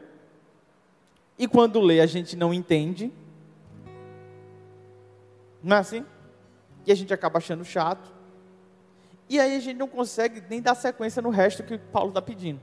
e 1.38 1.48
quando 1.48 1.80
lê 1.82 2.00
a 2.02 2.06
gente 2.06 2.36
não 2.36 2.54
entende. 2.54 3.12
Não 5.66 5.78
é 5.78 5.80
assim? 5.80 6.06
E 6.86 6.92
a 6.92 6.96
gente 6.96 7.12
acaba 7.12 7.40
achando 7.40 7.66
chato. 7.66 8.14
E 9.28 9.40
aí 9.40 9.58
a 9.58 9.60
gente 9.60 9.76
não 9.76 9.88
consegue 9.88 10.44
nem 10.48 10.62
dar 10.62 10.76
sequência 10.76 11.24
no 11.24 11.32
resto 11.32 11.64
que 11.64 11.80
Paulo 11.80 12.10
está 12.10 12.22
pedindo. 12.22 12.62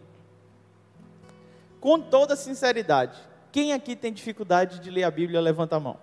Com 1.80 2.00
toda 2.00 2.37
sinceridade, 2.37 3.18
quem 3.50 3.73
aqui 3.73 3.97
tem 3.97 4.12
dificuldade 4.12 4.78
de 4.78 4.88
ler 4.88 5.02
a 5.02 5.11
Bíblia, 5.11 5.40
levanta 5.40 5.75
a 5.75 5.80
mão. 5.80 5.99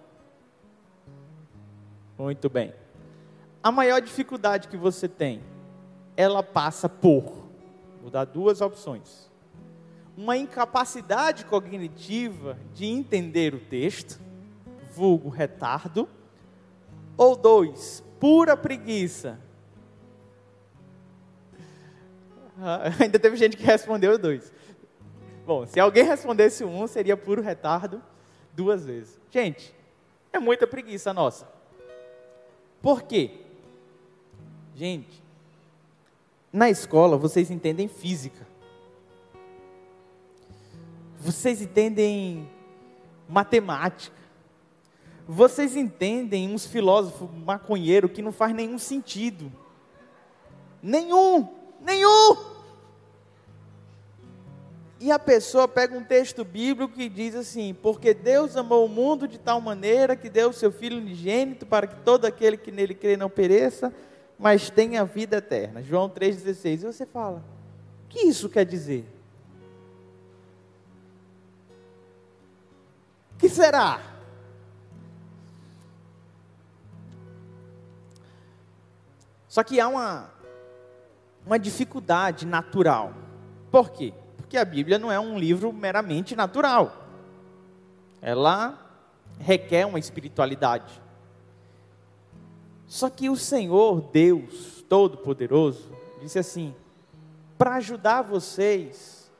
Muito 2.17 2.49
bem. 2.49 2.73
A 3.63 3.71
maior 3.71 4.01
dificuldade 4.01 4.67
que 4.67 4.75
você 4.75 5.07
tem, 5.07 5.41
ela 6.17 6.43
passa 6.43 6.89
por, 6.89 7.47
vou 8.01 8.11
dar 8.11 8.25
duas 8.25 8.59
opções. 8.59 9.31
Uma 10.17 10.35
incapacidade 10.35 11.45
cognitiva 11.45 12.57
de 12.73 12.85
entender 12.85 13.53
o 13.53 13.59
texto, 13.59 14.19
vulgo 14.91 15.29
retardo, 15.29 16.09
ou 17.19 17.35
dois, 17.35 18.01
pura 18.17 18.55
preguiça. 18.55 19.37
Ah, 22.57 22.83
ainda 23.03 23.19
teve 23.19 23.35
gente 23.35 23.57
que 23.57 23.63
respondeu 23.63 24.17
dois. 24.17 24.53
Bom, 25.45 25.65
se 25.67 25.77
alguém 25.81 26.05
respondesse 26.05 26.63
um, 26.63 26.87
seria 26.87 27.17
puro 27.17 27.41
retardo 27.41 28.01
duas 28.53 28.85
vezes. 28.85 29.19
Gente, 29.29 29.75
é 30.31 30.39
muita 30.39 30.65
preguiça 30.65 31.13
nossa. 31.13 31.45
Por 32.81 33.01
quê? 33.01 33.31
Gente, 34.73 35.21
na 36.53 36.69
escola 36.69 37.17
vocês 37.17 37.51
entendem 37.51 37.89
física. 37.89 38.47
Vocês 41.19 41.61
entendem 41.61 42.49
matemática. 43.27 44.18
Vocês 45.31 45.75
entendem 45.75 46.51
uns 46.51 46.65
filósofos 46.65 47.29
maconheiros 47.45 48.11
que 48.11 48.19
não 48.19 48.31
faz 48.31 48.51
nenhum 48.51 48.79
sentido. 48.79 49.51
Nenhum, 50.81 51.47
nenhum. 51.79 52.35
E 54.99 55.11
a 55.11 55.19
pessoa 55.19 55.67
pega 55.67 55.95
um 55.95 56.03
texto 56.03 56.43
bíblico 56.43 56.95
que 56.95 57.07
diz 57.07 57.35
assim: 57.35 57.75
Porque 57.75 58.11
Deus 58.11 58.57
amou 58.57 58.87
o 58.87 58.89
mundo 58.89 59.27
de 59.27 59.37
tal 59.37 59.61
maneira 59.61 60.15
que 60.15 60.31
deu 60.31 60.49
o 60.49 60.53
seu 60.53 60.71
Filho 60.71 60.97
unigênito 60.97 61.63
para 61.63 61.85
que 61.85 61.97
todo 61.97 62.25
aquele 62.25 62.57
que 62.57 62.71
nele 62.71 62.95
crê 62.95 63.15
não 63.15 63.29
pereça, 63.29 63.93
mas 64.35 64.71
tem 64.71 64.97
a 64.97 65.03
vida 65.03 65.37
eterna. 65.37 65.83
João 65.83 66.09
3,16. 66.09 66.73
E 66.73 66.77
você 66.77 67.05
fala: 67.05 67.45
o 68.05 68.09
que 68.09 68.25
isso 68.25 68.49
quer 68.49 68.65
dizer? 68.65 69.05
O 73.35 73.37
que 73.37 73.47
será? 73.47 74.17
Só 79.49 79.63
que 79.63 79.79
há 79.79 79.87
uma, 79.87 80.29
uma 81.45 81.57
dificuldade 81.57 82.45
natural. 82.45 83.13
Por 83.71 83.89
quê? 83.89 84.13
Porque 84.37 84.55
a 84.55 84.63
Bíblia 84.63 84.99
não 84.99 85.11
é 85.11 85.19
um 85.19 85.37
livro 85.37 85.73
meramente 85.73 86.35
natural. 86.35 87.05
Ela 88.21 88.77
requer 89.39 89.85
uma 89.85 89.99
espiritualidade. 89.99 91.01
Só 92.85 93.09
que 93.09 93.29
o 93.29 93.35
Senhor, 93.35 94.01
Deus 94.11 94.83
Todo-Poderoso, 94.87 95.91
disse 96.21 96.37
assim: 96.39 96.75
para 97.57 97.75
ajudar 97.75 98.21
vocês 98.21 99.31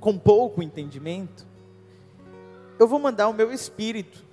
com 0.00 0.18
pouco 0.18 0.62
entendimento, 0.62 1.46
eu 2.78 2.86
vou 2.86 2.98
mandar 2.98 3.28
o 3.28 3.32
meu 3.32 3.52
Espírito. 3.52 4.25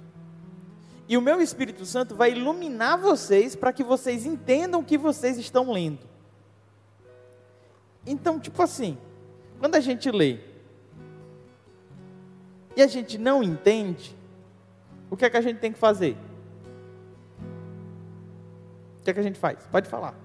E 1.08 1.18
o 1.18 1.22
meu 1.22 1.42
Espírito 1.42 1.86
Santo 1.86 2.16
vai 2.16 2.32
iluminar 2.32 2.98
vocês 2.98 3.56
para 3.56 3.74
que 3.74 3.84
vocês 3.84 4.26
entendam 4.26 4.80
o 4.80 4.84
que 4.84 4.98
vocês 4.98 5.38
estão 5.38 5.72
lendo. 5.72 6.08
Então, 8.06 8.40
tipo 8.40 8.62
assim, 8.62 8.98
quando 9.60 9.76
a 9.76 9.80
gente 9.80 10.10
lê 10.12 10.40
e 12.76 12.82
a 12.82 12.88
gente 12.88 13.18
não 13.18 13.44
entende, 13.44 14.16
o 15.10 15.18
que 15.18 15.26
é 15.26 15.30
que 15.30 15.38
a 15.38 15.42
gente 15.42 15.60
tem 15.60 15.72
que 15.72 15.80
fazer? 15.80 16.18
O 19.00 19.04
que, 19.04 19.12
é 19.12 19.14
que 19.14 19.20
a 19.20 19.24
gente 19.24 19.38
faz? 19.38 19.60
Pode 19.68 19.90
falar. 19.90 20.16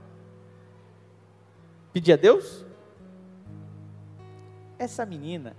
Pedir 1.93 2.12
a 2.12 2.17
Deus? 2.17 2.64
Essa 4.79 5.05
menina 5.05 5.57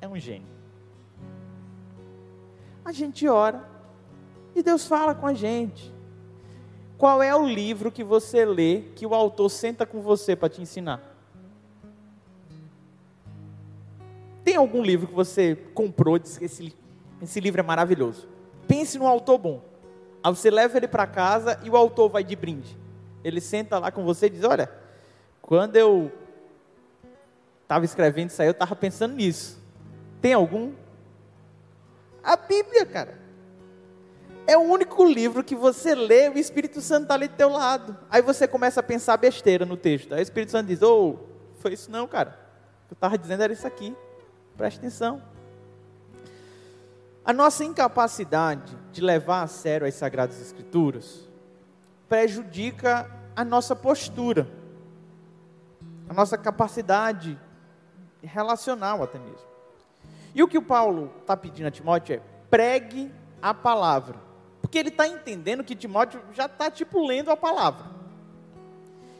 é 0.00 0.06
um 0.06 0.18
gênio. 0.18 0.46
A 2.84 2.92
gente 2.92 3.26
ora 3.26 3.69
e 4.54 4.62
Deus 4.62 4.86
fala 4.86 5.14
com 5.14 5.26
a 5.26 5.34
gente. 5.34 5.92
Qual 6.98 7.22
é 7.22 7.34
o 7.34 7.46
livro 7.46 7.90
que 7.90 8.04
você 8.04 8.44
lê 8.44 8.82
que 8.94 9.06
o 9.06 9.14
autor 9.14 9.48
senta 9.48 9.86
com 9.86 10.02
você 10.02 10.36
para 10.36 10.48
te 10.48 10.60
ensinar? 10.60 11.00
Tem 14.44 14.56
algum 14.56 14.82
livro 14.82 15.06
que 15.06 15.14
você 15.14 15.56
comprou 15.74 16.16
e 16.16 16.20
disse 16.20 16.44
esse, 16.44 16.76
esse 17.22 17.40
livro 17.40 17.60
é 17.60 17.62
maravilhoso? 17.62 18.28
Pense 18.68 18.98
num 18.98 19.06
autor 19.06 19.38
bom. 19.38 19.62
Aí 20.22 20.34
você 20.34 20.50
leva 20.50 20.76
ele 20.76 20.88
para 20.88 21.06
casa 21.06 21.58
e 21.62 21.70
o 21.70 21.76
autor 21.76 22.10
vai 22.10 22.22
de 22.22 22.36
brinde. 22.36 22.76
Ele 23.24 23.40
senta 23.40 23.78
lá 23.78 23.90
com 23.90 24.04
você 24.04 24.26
e 24.26 24.30
diz: 24.30 24.44
Olha, 24.44 24.70
quando 25.40 25.76
eu 25.76 26.12
estava 27.62 27.84
escrevendo 27.84 28.30
isso 28.30 28.42
aí, 28.42 28.48
eu 28.48 28.52
estava 28.52 28.76
pensando 28.76 29.14
nisso. 29.14 29.58
Tem 30.20 30.34
algum? 30.34 30.72
A 32.22 32.36
Bíblia, 32.36 32.84
cara. 32.84 33.18
É 34.50 34.58
o 34.58 34.62
único 34.62 35.04
livro 35.04 35.44
que 35.44 35.54
você 35.54 35.94
lê, 35.94 36.28
o 36.28 36.36
Espírito 36.36 36.80
Santo 36.80 37.02
está 37.02 37.14
ali 37.14 37.28
do 37.28 37.36
teu 37.36 37.48
lado. 37.48 37.96
Aí 38.10 38.20
você 38.20 38.48
começa 38.48 38.80
a 38.80 38.82
pensar 38.82 39.16
besteira 39.16 39.64
no 39.64 39.76
texto. 39.76 40.12
Aí 40.12 40.18
o 40.18 40.22
Espírito 40.24 40.50
Santo 40.50 40.66
diz: 40.66 40.82
Ô, 40.82 41.10
oh, 41.10 41.18
foi 41.60 41.74
isso 41.74 41.88
não, 41.88 42.08
cara. 42.08 42.30
O 42.30 42.88
que 42.88 42.94
eu 42.94 42.96
estava 42.96 43.16
dizendo 43.16 43.44
era 43.44 43.52
isso 43.52 43.64
aqui. 43.64 43.96
Preste 44.56 44.78
atenção. 44.78 45.22
A 47.24 47.32
nossa 47.32 47.62
incapacidade 47.62 48.76
de 48.90 49.00
levar 49.00 49.42
a 49.42 49.46
sério 49.46 49.86
as 49.86 49.94
Sagradas 49.94 50.40
Escrituras 50.40 51.28
prejudica 52.08 53.08
a 53.36 53.44
nossa 53.44 53.76
postura, 53.76 54.48
a 56.08 56.12
nossa 56.12 56.36
capacidade 56.36 57.38
relacional 58.20 59.00
até 59.00 59.16
mesmo. 59.16 59.46
E 60.34 60.42
o 60.42 60.48
que 60.48 60.58
o 60.58 60.62
Paulo 60.62 61.12
está 61.20 61.36
pedindo 61.36 61.68
a 61.68 61.70
Timóteo 61.70 62.16
é 62.16 62.22
pregue 62.50 63.14
a 63.40 63.54
palavra, 63.54 64.29
porque 64.70 64.78
ele 64.78 64.90
está 64.90 65.08
entendendo 65.08 65.64
que 65.64 65.74
Timóteo 65.74 66.22
já 66.32 66.46
está 66.46 66.70
tipo 66.70 67.04
lendo 67.04 67.28
a 67.32 67.36
palavra. 67.36 67.90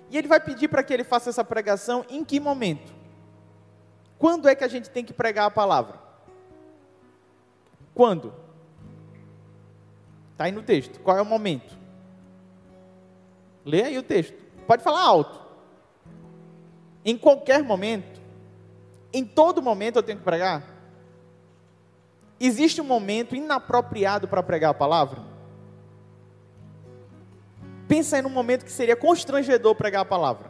E 0.08 0.16
ele 0.16 0.28
vai 0.28 0.38
pedir 0.38 0.68
para 0.68 0.80
que 0.80 0.94
ele 0.94 1.02
faça 1.02 1.28
essa 1.28 1.42
pregação 1.42 2.06
em 2.08 2.24
que 2.24 2.38
momento? 2.38 2.94
Quando 4.16 4.48
é 4.48 4.54
que 4.54 4.62
a 4.62 4.68
gente 4.68 4.88
tem 4.88 5.04
que 5.04 5.12
pregar 5.12 5.46
a 5.46 5.50
palavra? 5.50 5.98
Quando? 7.92 8.32
Está 10.30 10.44
aí 10.44 10.52
no 10.52 10.62
texto. 10.62 11.00
Qual 11.00 11.18
é 11.18 11.20
o 11.20 11.26
momento? 11.26 11.76
Lê 13.64 13.82
aí 13.82 13.98
o 13.98 14.04
texto. 14.04 14.38
Pode 14.68 14.84
falar 14.84 15.02
alto. 15.02 15.40
Em 17.04 17.18
qualquer 17.18 17.64
momento, 17.64 18.20
em 19.12 19.24
todo 19.24 19.60
momento 19.60 19.96
eu 19.96 20.02
tenho 20.04 20.18
que 20.18 20.24
pregar? 20.24 20.62
Existe 22.38 22.80
um 22.80 22.84
momento 22.84 23.34
inapropriado 23.34 24.28
para 24.28 24.44
pregar 24.44 24.70
a 24.70 24.74
palavra? 24.74 25.29
Pensa 27.90 28.14
aí 28.14 28.22
num 28.22 28.30
momento 28.30 28.64
que 28.64 28.70
seria 28.70 28.94
constrangedor 28.94 29.74
pregar 29.74 30.02
a 30.02 30.04
palavra. 30.04 30.48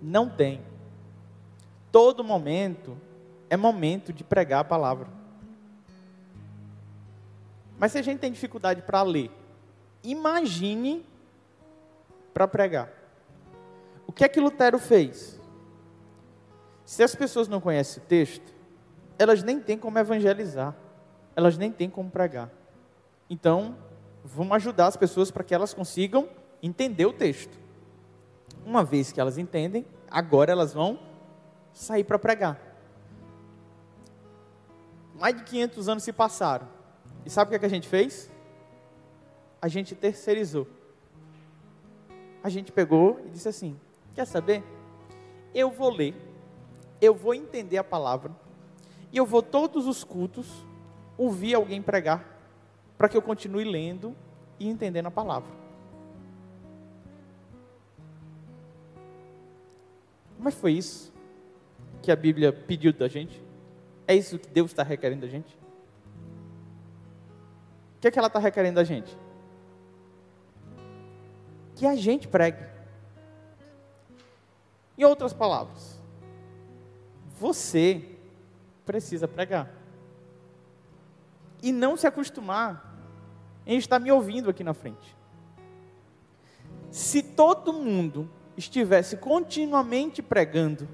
Não 0.00 0.30
tem. 0.30 0.62
Todo 1.90 2.22
momento 2.22 2.96
é 3.50 3.56
momento 3.56 4.12
de 4.12 4.22
pregar 4.22 4.60
a 4.60 4.64
palavra. 4.64 5.08
Mas 7.76 7.90
se 7.90 7.98
a 7.98 8.02
gente 8.02 8.20
tem 8.20 8.30
dificuldade 8.30 8.82
para 8.82 9.02
ler, 9.02 9.32
imagine 10.00 11.04
para 12.32 12.46
pregar. 12.46 12.88
O 14.06 14.12
que 14.12 14.22
é 14.22 14.28
que 14.28 14.38
Lutero 14.38 14.78
fez? 14.78 15.40
Se 16.84 17.02
as 17.02 17.16
pessoas 17.16 17.48
não 17.48 17.60
conhecem 17.60 18.00
o 18.00 18.06
texto, 18.06 18.54
elas 19.18 19.42
nem 19.42 19.58
têm 19.58 19.76
como 19.76 19.98
evangelizar, 19.98 20.72
elas 21.34 21.58
nem 21.58 21.72
têm 21.72 21.90
como 21.90 22.08
pregar. 22.08 22.48
Então, 23.28 23.76
vamos 24.24 24.54
ajudar 24.56 24.86
as 24.86 24.96
pessoas 24.96 25.30
para 25.30 25.44
que 25.44 25.54
elas 25.54 25.74
consigam 25.74 26.28
entender 26.62 27.06
o 27.06 27.12
texto. 27.12 27.58
Uma 28.64 28.84
vez 28.84 29.10
que 29.10 29.20
elas 29.20 29.38
entendem, 29.38 29.84
agora 30.10 30.52
elas 30.52 30.72
vão 30.72 30.98
sair 31.72 32.04
para 32.04 32.18
pregar. 32.18 32.60
Mais 35.14 35.36
de 35.36 35.42
500 35.44 35.88
anos 35.88 36.04
se 36.04 36.12
passaram. 36.12 36.68
E 37.24 37.30
sabe 37.30 37.48
o 37.48 37.50
que, 37.50 37.56
é 37.56 37.58
que 37.58 37.66
a 37.66 37.70
gente 37.70 37.88
fez? 37.88 38.30
A 39.60 39.68
gente 39.68 39.94
terceirizou. 39.94 40.66
A 42.42 42.48
gente 42.48 42.72
pegou 42.72 43.20
e 43.26 43.30
disse 43.30 43.48
assim: 43.48 43.78
Quer 44.14 44.26
saber? 44.26 44.64
Eu 45.54 45.70
vou 45.70 45.90
ler, 45.90 46.14
eu 47.00 47.14
vou 47.14 47.34
entender 47.34 47.76
a 47.76 47.84
palavra, 47.84 48.32
e 49.12 49.16
eu 49.16 49.26
vou 49.26 49.42
todos 49.42 49.86
os 49.86 50.02
cultos 50.02 50.66
ouvir 51.16 51.54
alguém 51.54 51.82
pregar, 51.82 52.31
para 52.96 53.08
que 53.08 53.16
eu 53.16 53.22
continue 53.22 53.64
lendo 53.64 54.14
e 54.58 54.68
entendendo 54.68 55.06
a 55.06 55.10
palavra. 55.10 55.50
Mas 60.38 60.54
foi 60.54 60.72
isso 60.72 61.12
que 62.02 62.10
a 62.10 62.16
Bíblia 62.16 62.52
pediu 62.52 62.92
da 62.92 63.06
gente? 63.06 63.40
É 64.06 64.14
isso 64.14 64.38
que 64.38 64.48
Deus 64.48 64.70
está 64.72 64.82
requerendo 64.82 65.22
da 65.22 65.28
gente? 65.28 65.56
O 67.96 68.00
que 68.00 68.08
é 68.08 68.10
que 68.10 68.18
ela 68.18 68.26
está 68.26 68.40
requerendo 68.40 68.74
da 68.74 68.84
gente? 68.84 69.16
Que 71.76 71.86
a 71.86 71.94
gente 71.94 72.26
pregue. 72.26 72.64
Em 74.98 75.04
outras 75.04 75.32
palavras, 75.32 76.00
você 77.38 78.04
precisa 78.84 79.26
pregar. 79.26 79.81
E 81.62 81.72
não 81.72 81.96
se 81.96 82.06
acostumar 82.06 82.92
em 83.64 83.78
estar 83.78 83.98
me 83.98 84.10
ouvindo 84.10 84.50
aqui 84.50 84.64
na 84.64 84.74
frente. 84.74 85.16
Se 86.90 87.22
todo 87.22 87.72
mundo 87.72 88.28
estivesse 88.56 89.16
continuamente 89.16 90.20
pregando, 90.20 90.88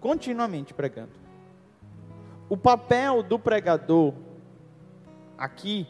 continuamente 0.00 0.74
pregando, 0.74 1.12
o 2.48 2.56
papel 2.56 3.22
do 3.22 3.38
pregador 3.38 4.12
aqui 5.38 5.86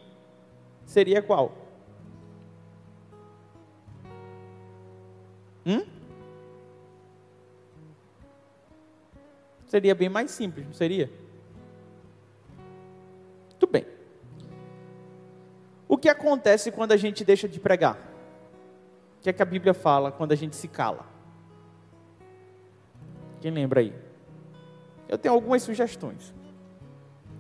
seria 0.85 1.21
qual? 1.21 1.53
Hum? 5.67 5.85
Seria 9.67 9.95
bem 9.95 10.09
mais 10.09 10.31
simples, 10.31 10.67
não 10.67 10.75
seria? 10.75 11.11
O 15.95 15.97
que 15.97 16.09
acontece 16.09 16.73
quando 16.73 16.91
a 16.91 16.97
gente 16.97 17.25
deixa 17.25 17.49
de 17.49 17.61
pregar? 17.61 17.95
O 17.95 19.23
que 19.23 19.31
é 19.31 19.33
que 19.33 19.41
a 19.41 19.45
Bíblia 19.45 19.73
fala 19.73 20.11
quando 20.11 20.33
a 20.33 20.35
gente 20.35 20.57
se 20.57 20.67
cala? 20.67 21.07
Quem 23.41 23.53
lembra 23.53 23.79
aí? 23.79 23.95
Eu 25.09 25.17
tenho 25.17 25.33
algumas 25.33 25.63
sugestões. 25.63 26.35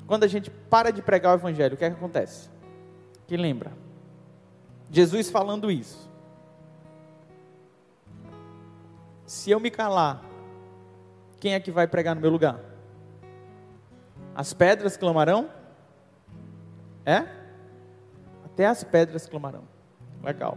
Quando 0.06 0.22
a 0.22 0.28
gente 0.28 0.52
para 0.52 0.92
de 0.92 1.02
pregar 1.02 1.32
o 1.32 1.34
Evangelho, 1.34 1.74
o 1.74 1.76
que 1.76 1.84
é 1.84 1.90
que 1.90 1.96
acontece? 1.96 2.48
Quem 3.26 3.38
lembra? 3.38 3.72
Jesus 4.88 5.30
falando 5.30 5.68
isso. 5.68 6.08
Se 9.26 9.50
eu 9.50 9.58
me 9.58 9.68
calar, 9.68 10.22
quem 11.40 11.54
é 11.54 11.60
que 11.60 11.72
vai 11.72 11.88
pregar 11.88 12.14
no 12.14 12.20
meu 12.20 12.30
lugar? 12.30 12.60
As 14.32 14.54
pedras 14.54 14.96
clamarão? 14.96 15.50
É? 17.04 17.42
Até 18.54 18.66
as 18.66 18.84
pedras 18.84 19.26
clamarão. 19.26 19.64
Legal. 20.22 20.56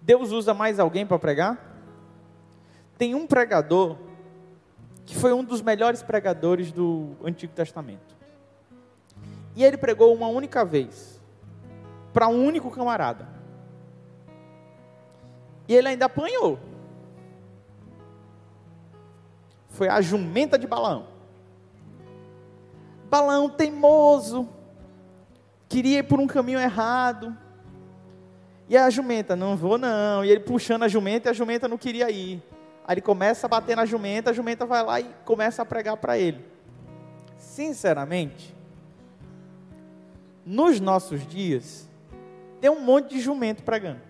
Deus 0.00 0.30
usa 0.30 0.54
mais 0.54 0.78
alguém 0.78 1.04
para 1.04 1.18
pregar? 1.18 1.58
Tem 2.96 3.12
um 3.12 3.26
pregador 3.26 3.96
que 5.04 5.16
foi 5.16 5.32
um 5.32 5.42
dos 5.42 5.60
melhores 5.60 6.00
pregadores 6.00 6.70
do 6.70 7.16
Antigo 7.24 7.52
Testamento. 7.52 8.14
E 9.56 9.64
ele 9.64 9.76
pregou 9.76 10.14
uma 10.14 10.28
única 10.28 10.64
vez, 10.64 11.20
para 12.12 12.28
um 12.28 12.46
único 12.46 12.70
camarada. 12.70 13.26
E 15.66 15.74
ele 15.74 15.88
ainda 15.88 16.06
apanhou. 16.06 16.58
Foi 19.70 19.88
a 19.88 20.00
jumenta 20.00 20.56
de 20.56 20.68
Balão. 20.68 21.08
Balão 23.10 23.50
teimoso, 23.50 24.48
queria 25.72 26.00
ir 26.00 26.02
por 26.02 26.20
um 26.20 26.26
caminho 26.26 26.60
errado. 26.60 27.34
E 28.68 28.76
a 28.76 28.90
jumenta, 28.90 29.34
não 29.34 29.56
vou 29.56 29.78
não. 29.78 30.22
E 30.22 30.30
ele 30.30 30.40
puxando 30.40 30.82
a 30.82 30.88
jumenta 30.88 31.28
e 31.28 31.30
a 31.30 31.32
jumenta 31.32 31.66
não 31.66 31.78
queria 31.78 32.10
ir. 32.10 32.42
Aí 32.86 32.94
ele 32.94 33.00
começa 33.00 33.46
a 33.46 33.48
bater 33.48 33.74
na 33.74 33.86
jumenta, 33.86 34.30
a 34.30 34.32
jumenta 34.32 34.66
vai 34.66 34.84
lá 34.84 35.00
e 35.00 35.10
começa 35.24 35.62
a 35.62 35.64
pregar 35.64 35.96
para 35.96 36.18
ele. 36.18 36.44
Sinceramente, 37.38 38.54
nos 40.44 40.78
nossos 40.78 41.26
dias, 41.26 41.88
tem 42.60 42.70
um 42.70 42.80
monte 42.80 43.14
de 43.14 43.20
jumento 43.20 43.62
pregando. 43.62 44.00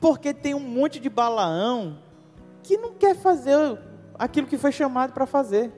Porque 0.00 0.34
tem 0.34 0.54
um 0.54 0.60
monte 0.60 0.98
de 0.98 1.08
balaão 1.08 1.98
que 2.62 2.76
não 2.76 2.94
quer 2.94 3.14
fazer 3.14 3.78
aquilo 4.18 4.46
que 4.46 4.58
foi 4.58 4.72
chamado 4.72 5.12
para 5.12 5.26
fazer. 5.26 5.70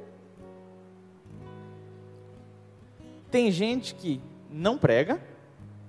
Tem 3.33 3.51
gente 3.51 3.95
que 3.95 4.21
não 4.51 4.77
prega, 4.77 5.19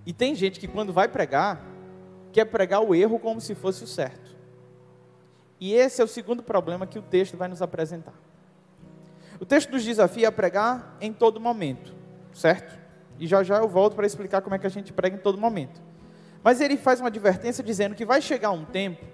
e 0.05 0.13
tem 0.13 0.33
gente 0.33 0.61
que 0.61 0.67
quando 0.67 0.93
vai 0.93 1.09
pregar, 1.09 1.61
quer 2.31 2.45
pregar 2.45 2.81
o 2.81 2.95
erro 2.95 3.19
como 3.19 3.41
se 3.41 3.53
fosse 3.53 3.83
o 3.83 3.87
certo. 3.87 4.33
E 5.59 5.73
esse 5.73 6.01
é 6.01 6.05
o 6.05 6.07
segundo 6.07 6.41
problema 6.41 6.87
que 6.87 6.97
o 6.97 7.01
texto 7.01 7.35
vai 7.35 7.49
nos 7.49 7.61
apresentar. 7.61 8.13
O 9.41 9.45
texto 9.45 9.71
nos 9.71 9.83
desafia 9.83 10.29
a 10.29 10.31
pregar 10.31 10.95
em 11.01 11.11
todo 11.11 11.37
momento, 11.37 11.93
certo? 12.33 12.79
E 13.19 13.27
já 13.27 13.43
já 13.43 13.57
eu 13.57 13.67
volto 13.67 13.93
para 13.93 14.07
explicar 14.07 14.41
como 14.41 14.55
é 14.55 14.59
que 14.59 14.67
a 14.67 14.69
gente 14.69 14.93
prega 14.93 15.17
em 15.17 15.19
todo 15.19 15.37
momento. 15.37 15.81
Mas 16.41 16.61
ele 16.61 16.77
faz 16.77 17.01
uma 17.01 17.09
advertência 17.09 17.61
dizendo 17.61 17.93
que 17.93 18.05
vai 18.05 18.21
chegar 18.21 18.51
um 18.51 18.63
tempo 18.63 19.05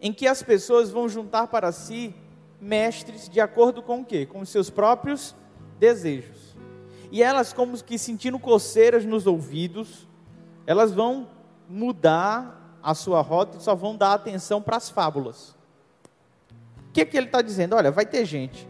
em 0.00 0.12
que 0.12 0.28
as 0.28 0.40
pessoas 0.40 0.88
vão 0.88 1.08
juntar 1.08 1.48
para 1.48 1.72
si 1.72 2.14
mestres 2.60 3.28
de 3.28 3.40
acordo 3.40 3.82
com 3.82 4.02
o 4.02 4.04
quê? 4.04 4.24
Com 4.24 4.38
os 4.38 4.48
seus 4.48 4.70
próprios 4.70 5.34
desejos 5.80 6.47
e 7.10 7.22
elas, 7.22 7.52
como 7.52 7.82
que 7.82 7.98
sentindo 7.98 8.38
coceiras 8.38 9.04
nos 9.04 9.26
ouvidos, 9.26 10.06
elas 10.66 10.92
vão 10.92 11.28
mudar 11.68 12.78
a 12.82 12.94
sua 12.94 13.20
rota 13.20 13.58
e 13.58 13.62
só 13.62 13.74
vão 13.74 13.96
dar 13.96 14.12
atenção 14.12 14.60
para 14.60 14.76
as 14.76 14.90
fábulas. 14.90 15.56
O 16.88 16.92
que, 16.92 17.00
é 17.00 17.04
que 17.04 17.16
ele 17.16 17.26
está 17.26 17.42
dizendo? 17.42 17.76
Olha, 17.76 17.90
vai 17.90 18.06
ter 18.06 18.24
gente 18.24 18.68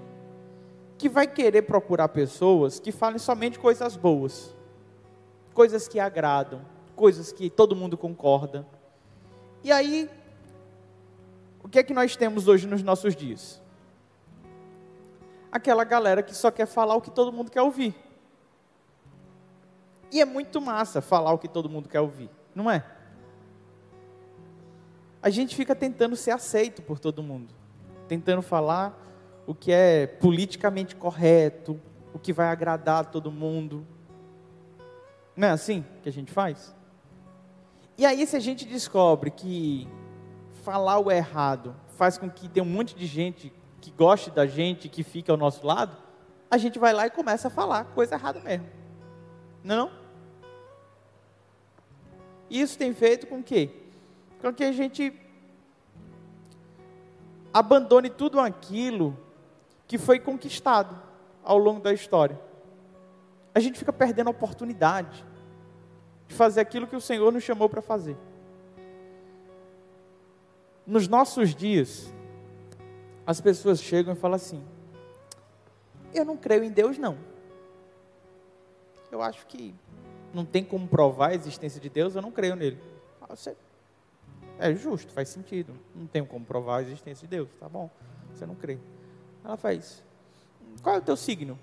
que 0.96 1.08
vai 1.08 1.26
querer 1.26 1.62
procurar 1.62 2.08
pessoas 2.08 2.80
que 2.80 2.90
falem 2.90 3.18
somente 3.18 3.58
coisas 3.58 3.96
boas, 3.96 4.54
coisas 5.54 5.86
que 5.86 6.00
agradam, 6.00 6.60
coisas 6.96 7.30
que 7.30 7.48
todo 7.48 7.76
mundo 7.76 7.96
concorda. 7.96 8.66
E 9.62 9.70
aí, 9.70 10.10
o 11.62 11.68
que 11.68 11.78
é 11.78 11.82
que 11.82 11.94
nós 11.94 12.16
temos 12.16 12.48
hoje 12.48 12.66
nos 12.66 12.82
nossos 12.82 13.14
dias? 13.14 13.62
Aquela 15.50 15.84
galera 15.84 16.22
que 16.22 16.34
só 16.34 16.50
quer 16.50 16.66
falar 16.66 16.96
o 16.96 17.00
que 17.00 17.10
todo 17.10 17.32
mundo 17.32 17.50
quer 17.50 17.62
ouvir. 17.62 17.94
E 20.10 20.20
é 20.20 20.24
muito 20.24 20.60
massa 20.60 21.00
falar 21.00 21.32
o 21.32 21.38
que 21.38 21.48
todo 21.48 21.68
mundo 21.68 21.88
quer 21.88 22.00
ouvir, 22.00 22.30
não 22.54 22.70
é? 22.70 22.84
A 25.20 25.30
gente 25.30 25.54
fica 25.54 25.74
tentando 25.74 26.16
ser 26.16 26.30
aceito 26.30 26.80
por 26.80 26.98
todo 26.98 27.22
mundo, 27.22 27.52
tentando 28.06 28.40
falar 28.40 28.98
o 29.46 29.54
que 29.54 29.72
é 29.72 30.06
politicamente 30.06 30.94
correto, 30.94 31.80
o 32.12 32.18
que 32.18 32.32
vai 32.32 32.48
agradar 32.48 33.06
todo 33.06 33.30
mundo. 33.30 33.86
Não 35.36 35.48
é 35.48 35.50
assim 35.50 35.84
que 36.02 36.08
a 36.08 36.12
gente 36.12 36.32
faz? 36.32 36.74
E 37.96 38.06
aí, 38.06 38.26
se 38.26 38.36
a 38.36 38.40
gente 38.40 38.64
descobre 38.64 39.30
que 39.30 39.88
falar 40.62 40.98
o 40.98 41.10
errado 41.10 41.74
faz 41.96 42.16
com 42.16 42.30
que 42.30 42.48
tenha 42.48 42.64
um 42.64 42.68
monte 42.68 42.94
de 42.94 43.06
gente 43.06 43.52
que 43.80 43.90
goste 43.90 44.30
da 44.30 44.46
gente, 44.46 44.88
que 44.88 45.02
fique 45.02 45.30
ao 45.30 45.36
nosso 45.36 45.66
lado, 45.66 45.96
a 46.50 46.56
gente 46.56 46.78
vai 46.78 46.92
lá 46.92 47.06
e 47.06 47.10
começa 47.10 47.48
a 47.48 47.50
falar 47.50 47.84
coisa 47.86 48.14
errada 48.14 48.40
mesmo. 48.40 48.77
Não, 49.68 49.90
isso 52.48 52.78
tem 52.78 52.94
feito 52.94 53.26
com 53.26 53.42
que? 53.42 53.68
Com 54.40 54.50
que 54.50 54.64
a 54.64 54.72
gente 54.72 55.12
abandone 57.52 58.08
tudo 58.08 58.40
aquilo 58.40 59.14
que 59.86 59.98
foi 59.98 60.18
conquistado 60.18 60.98
ao 61.44 61.58
longo 61.58 61.80
da 61.80 61.92
história. 61.92 62.40
A 63.54 63.60
gente 63.60 63.78
fica 63.78 63.92
perdendo 63.92 64.28
a 64.28 64.30
oportunidade 64.30 65.22
de 66.26 66.34
fazer 66.34 66.62
aquilo 66.62 66.86
que 66.86 66.96
o 66.96 67.00
Senhor 67.00 67.30
nos 67.30 67.44
chamou 67.44 67.68
para 67.68 67.82
fazer. 67.82 68.16
Nos 70.86 71.06
nossos 71.06 71.54
dias, 71.54 72.10
as 73.26 73.38
pessoas 73.38 73.82
chegam 73.82 74.14
e 74.14 74.16
falam 74.16 74.36
assim: 74.36 74.64
Eu 76.14 76.24
não 76.24 76.38
creio 76.38 76.64
em 76.64 76.70
Deus, 76.70 76.96
não. 76.96 77.18
Eu 79.10 79.22
acho 79.22 79.46
que 79.46 79.74
não 80.32 80.44
tem 80.44 80.62
como 80.64 80.86
provar 80.86 81.30
a 81.30 81.34
existência 81.34 81.80
de 81.80 81.88
Deus, 81.88 82.14
eu 82.14 82.22
não 82.22 82.30
creio 82.30 82.54
nele. 82.54 82.78
Ah, 83.20 83.34
você... 83.34 83.56
É 84.58 84.74
justo, 84.74 85.12
faz 85.12 85.28
sentido. 85.28 85.72
Não 85.94 86.06
tem 86.06 86.24
como 86.24 86.44
provar 86.44 86.78
a 86.78 86.82
existência 86.82 87.26
de 87.26 87.36
Deus, 87.36 87.48
tá 87.60 87.68
bom. 87.68 87.88
Você 88.34 88.44
não 88.44 88.54
crê. 88.54 88.78
Ela 89.44 89.56
faz. 89.56 90.02
Qual 90.82 90.96
é 90.96 90.98
o 90.98 91.02
teu 91.02 91.16
signo? 91.16 91.58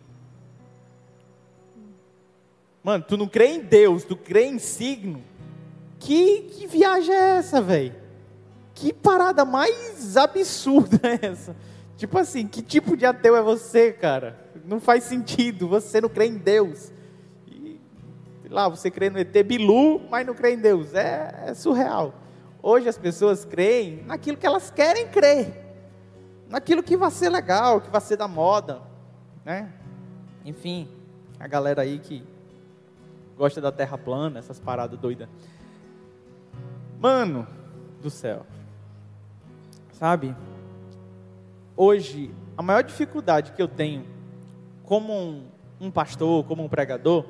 Mano, 2.81 3.03
tu 3.05 3.17
não 3.17 3.27
crê 3.27 3.47
em 3.47 3.59
Deus, 3.59 4.03
tu 4.05 4.15
crê 4.15 4.45
em 4.45 4.59
signo. 4.59 5.21
Que, 5.99 6.43
que 6.43 6.67
viagem 6.67 7.13
é 7.13 7.37
essa, 7.37 7.61
velho? 7.61 7.95
Que 8.73 8.93
parada 8.93 9.43
mais 9.43 10.15
absurda 10.15 10.99
é 11.03 11.25
essa? 11.25 11.55
Tipo 11.97 12.17
assim, 12.17 12.47
que 12.47 12.61
tipo 12.61 12.95
de 12.95 13.05
ateu 13.05 13.35
é 13.35 13.41
você, 13.41 13.91
cara? 13.91 14.39
Não 14.65 14.79
faz 14.79 15.03
sentido, 15.03 15.67
você 15.67 15.99
não 15.99 16.09
crê 16.09 16.27
em 16.27 16.37
Deus 16.37 16.91
lá, 18.49 18.67
você 18.67 18.91
crê 18.91 19.09
no 19.09 19.19
ET 19.19 19.31
Bilu, 19.43 20.01
mas 20.09 20.25
não 20.25 20.33
crê 20.33 20.53
em 20.53 20.59
Deus. 20.59 20.93
É, 20.93 21.45
é 21.47 21.53
surreal. 21.53 22.13
Hoje 22.61 22.89
as 22.89 22.97
pessoas 22.97 23.45
creem 23.45 24.03
naquilo 24.05 24.37
que 24.37 24.45
elas 24.45 24.71
querem 24.71 25.07
crer. 25.07 25.63
Naquilo 26.49 26.83
que 26.83 26.97
vai 26.97 27.11
ser 27.11 27.29
legal, 27.29 27.81
que 27.81 27.89
vai 27.89 28.01
ser 28.01 28.17
da 28.17 28.27
moda. 28.27 28.81
Né? 29.43 29.71
Enfim, 30.43 30.89
a 31.39 31.47
galera 31.47 31.81
aí 31.81 31.99
que 31.99 32.23
gosta 33.37 33.59
da 33.59 33.71
terra 33.71 33.97
plana, 33.97 34.39
essas 34.39 34.59
paradas 34.59 34.99
doidas. 34.99 35.27
Mano 36.99 37.47
do 38.01 38.09
céu. 38.09 38.45
Sabe? 39.93 40.35
Hoje, 41.75 42.33
a 42.57 42.61
maior 42.61 42.83
dificuldade 42.83 43.51
que 43.51 43.61
eu 43.61 43.67
tenho 43.67 44.05
como 44.83 45.13
um, 45.13 45.45
um 45.79 45.91
pastor, 45.91 46.43
como 46.45 46.63
um 46.63 46.69
pregador, 46.69 47.25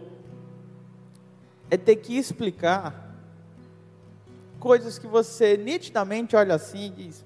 é 1.69 1.77
ter 1.77 1.95
que 1.97 2.17
explicar 2.17 3.15
coisas 4.59 4.97
que 4.97 5.07
você 5.07 5.57
nitidamente 5.57 6.35
olha 6.35 6.55
assim 6.55 6.87
e 6.87 6.89
diz: 6.89 7.25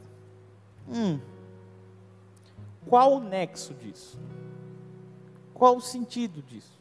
hum, 0.87 1.19
qual 2.87 3.15
o 3.15 3.19
nexo 3.19 3.73
disso? 3.73 4.19
Qual 5.53 5.77
o 5.77 5.81
sentido 5.81 6.41
disso? 6.41 6.79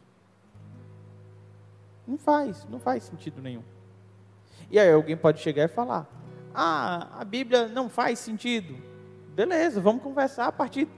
Não 2.06 2.16
faz, 2.16 2.66
não 2.70 2.80
faz 2.80 3.04
sentido 3.04 3.42
nenhum. 3.42 3.62
E 4.70 4.78
aí 4.78 4.92
alguém 4.92 5.16
pode 5.16 5.40
chegar 5.40 5.64
e 5.64 5.68
falar: 5.68 6.06
Ah, 6.54 7.08
a 7.20 7.24
Bíblia 7.24 7.68
não 7.68 7.88
faz 7.88 8.18
sentido. 8.18 8.76
Beleza, 9.34 9.80
vamos 9.80 10.02
conversar 10.02 10.46
a 10.46 10.52
partir, 10.52 10.88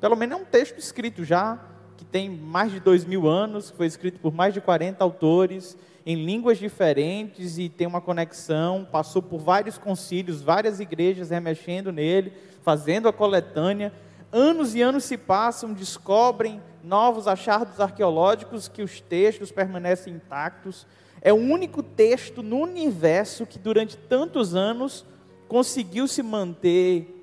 pelo 0.00 0.16
menos 0.16 0.38
é 0.38 0.42
um 0.42 0.44
texto 0.44 0.78
escrito 0.78 1.24
já, 1.24 1.58
que 2.00 2.04
tem 2.06 2.30
mais 2.30 2.72
de 2.72 2.80
dois 2.80 3.04
mil 3.04 3.28
anos, 3.28 3.68
foi 3.68 3.86
escrito 3.86 4.18
por 4.20 4.32
mais 4.32 4.54
de 4.54 4.60
40 4.60 5.04
autores, 5.04 5.76
em 6.06 6.14
línguas 6.16 6.56
diferentes 6.56 7.58
e 7.58 7.68
tem 7.68 7.86
uma 7.86 8.00
conexão, 8.00 8.88
passou 8.90 9.20
por 9.20 9.38
vários 9.38 9.76
concílios, 9.76 10.40
várias 10.40 10.80
igrejas 10.80 11.28
remexendo 11.28 11.92
nele, 11.92 12.32
fazendo 12.62 13.06
a 13.06 13.12
coletânea. 13.12 13.92
Anos 14.32 14.74
e 14.74 14.80
anos 14.80 15.04
se 15.04 15.18
passam, 15.18 15.74
descobrem 15.74 16.62
novos 16.82 17.28
achados 17.28 17.78
arqueológicos 17.78 18.66
que 18.66 18.82
os 18.82 19.02
textos 19.02 19.52
permanecem 19.52 20.14
intactos. 20.14 20.86
É 21.20 21.34
o 21.34 21.36
único 21.36 21.82
texto 21.82 22.42
no 22.42 22.60
universo 22.60 23.44
que 23.44 23.58
durante 23.58 23.98
tantos 23.98 24.54
anos 24.54 25.04
conseguiu 25.48 26.08
se 26.08 26.22
manter 26.22 27.14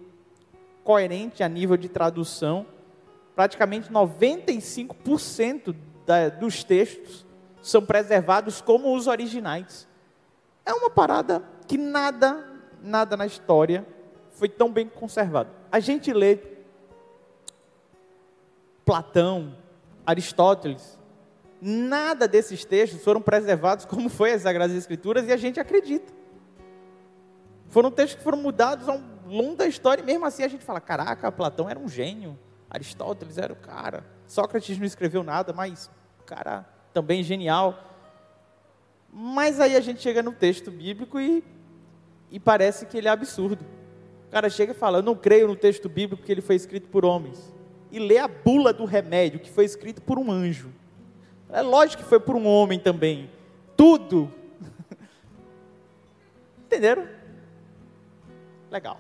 coerente 0.84 1.42
a 1.42 1.50
nível 1.50 1.78
de 1.78 1.90
tradução. 1.90 2.77
Praticamente 3.38 3.92
95% 3.92 5.76
da, 6.08 6.28
dos 6.28 6.64
textos 6.64 7.24
são 7.62 7.86
preservados 7.86 8.62
como 8.62 8.96
os 8.96 9.06
originais. 9.06 9.88
É 10.66 10.74
uma 10.74 10.90
parada 10.90 11.44
que 11.68 11.78
nada, 11.78 12.44
nada 12.82 13.16
na 13.16 13.28
história 13.28 13.86
foi 14.32 14.50
tão 14.50 14.72
bem 14.74 14.90
conservado. 14.90 15.52
A 15.72 15.80
gente 15.80 16.12
lê 16.12 16.40
Platão, 18.84 19.56
Aristóteles, 20.04 20.98
nada 21.62 22.28
desses 22.28 22.66
textos 22.66 23.04
foram 23.04 23.22
preservados 23.22 23.86
como 23.86 24.10
foi 24.10 24.34
as 24.34 24.42
Sagradas 24.42 24.76
Escrituras 24.76 25.28
e 25.28 25.32
a 25.32 25.38
gente 25.38 25.60
acredita. 25.60 26.12
Foram 27.68 27.92
textos 27.92 28.18
que 28.18 28.24
foram 28.24 28.40
mudados 28.40 28.90
ao 28.90 29.00
longo 29.28 29.56
da 29.56 29.68
história 29.68 30.02
e 30.02 30.06
mesmo 30.06 30.26
assim 30.26 30.42
a 30.42 30.48
gente 30.48 30.66
fala, 30.66 30.82
caraca, 30.82 31.32
Platão 31.32 31.70
era 31.70 31.78
um 31.78 31.88
gênio, 31.88 32.36
Aristóteles 32.70 33.38
era 33.38 33.54
o 33.54 33.56
cara, 33.56 34.06
Sócrates 34.28 34.78
não 34.78 34.86
escreveu 34.86 35.24
nada, 35.24 35.54
mas 35.54 35.90
cara 36.28 36.66
também 36.94 37.24
genial. 37.24 37.96
Mas 39.12 39.60
aí 39.60 39.76
a 39.76 39.80
gente 39.80 40.02
chega 40.02 40.22
no 40.22 40.34
texto 40.34 40.70
bíblico 40.70 41.20
e, 41.20 41.44
e 42.30 42.40
parece 42.40 42.86
que 42.86 42.98
ele 42.98 43.08
é 43.08 43.12
absurdo. 43.12 43.66
O 44.28 44.30
cara 44.30 44.50
chega 44.50 44.74
e 44.74 44.76
fala: 44.76 45.00
Eu 45.00 45.04
não 45.04 45.16
creio 45.16 45.48
no 45.48 45.56
texto 45.56 45.90
bíblico 45.90 46.22
que 46.22 46.32
ele 46.32 46.42
foi 46.42 46.56
escrito 46.56 46.90
por 46.90 47.06
homens. 47.06 47.52
E 47.90 48.00
lê 48.00 48.18
a 48.18 48.28
bula 48.28 48.74
do 48.74 48.84
remédio 48.84 49.40
que 49.40 49.50
foi 49.50 49.64
escrito 49.64 50.02
por 50.02 50.20
um 50.20 50.30
anjo. 50.30 50.70
É 51.50 51.62
lógico 51.62 52.04
que 52.04 52.10
foi 52.10 52.20
por 52.20 52.36
um 52.36 52.46
homem 52.46 52.78
também. 52.78 53.32
Tudo. 53.78 54.30
Entenderam? 56.68 57.08
Legal. 58.70 59.00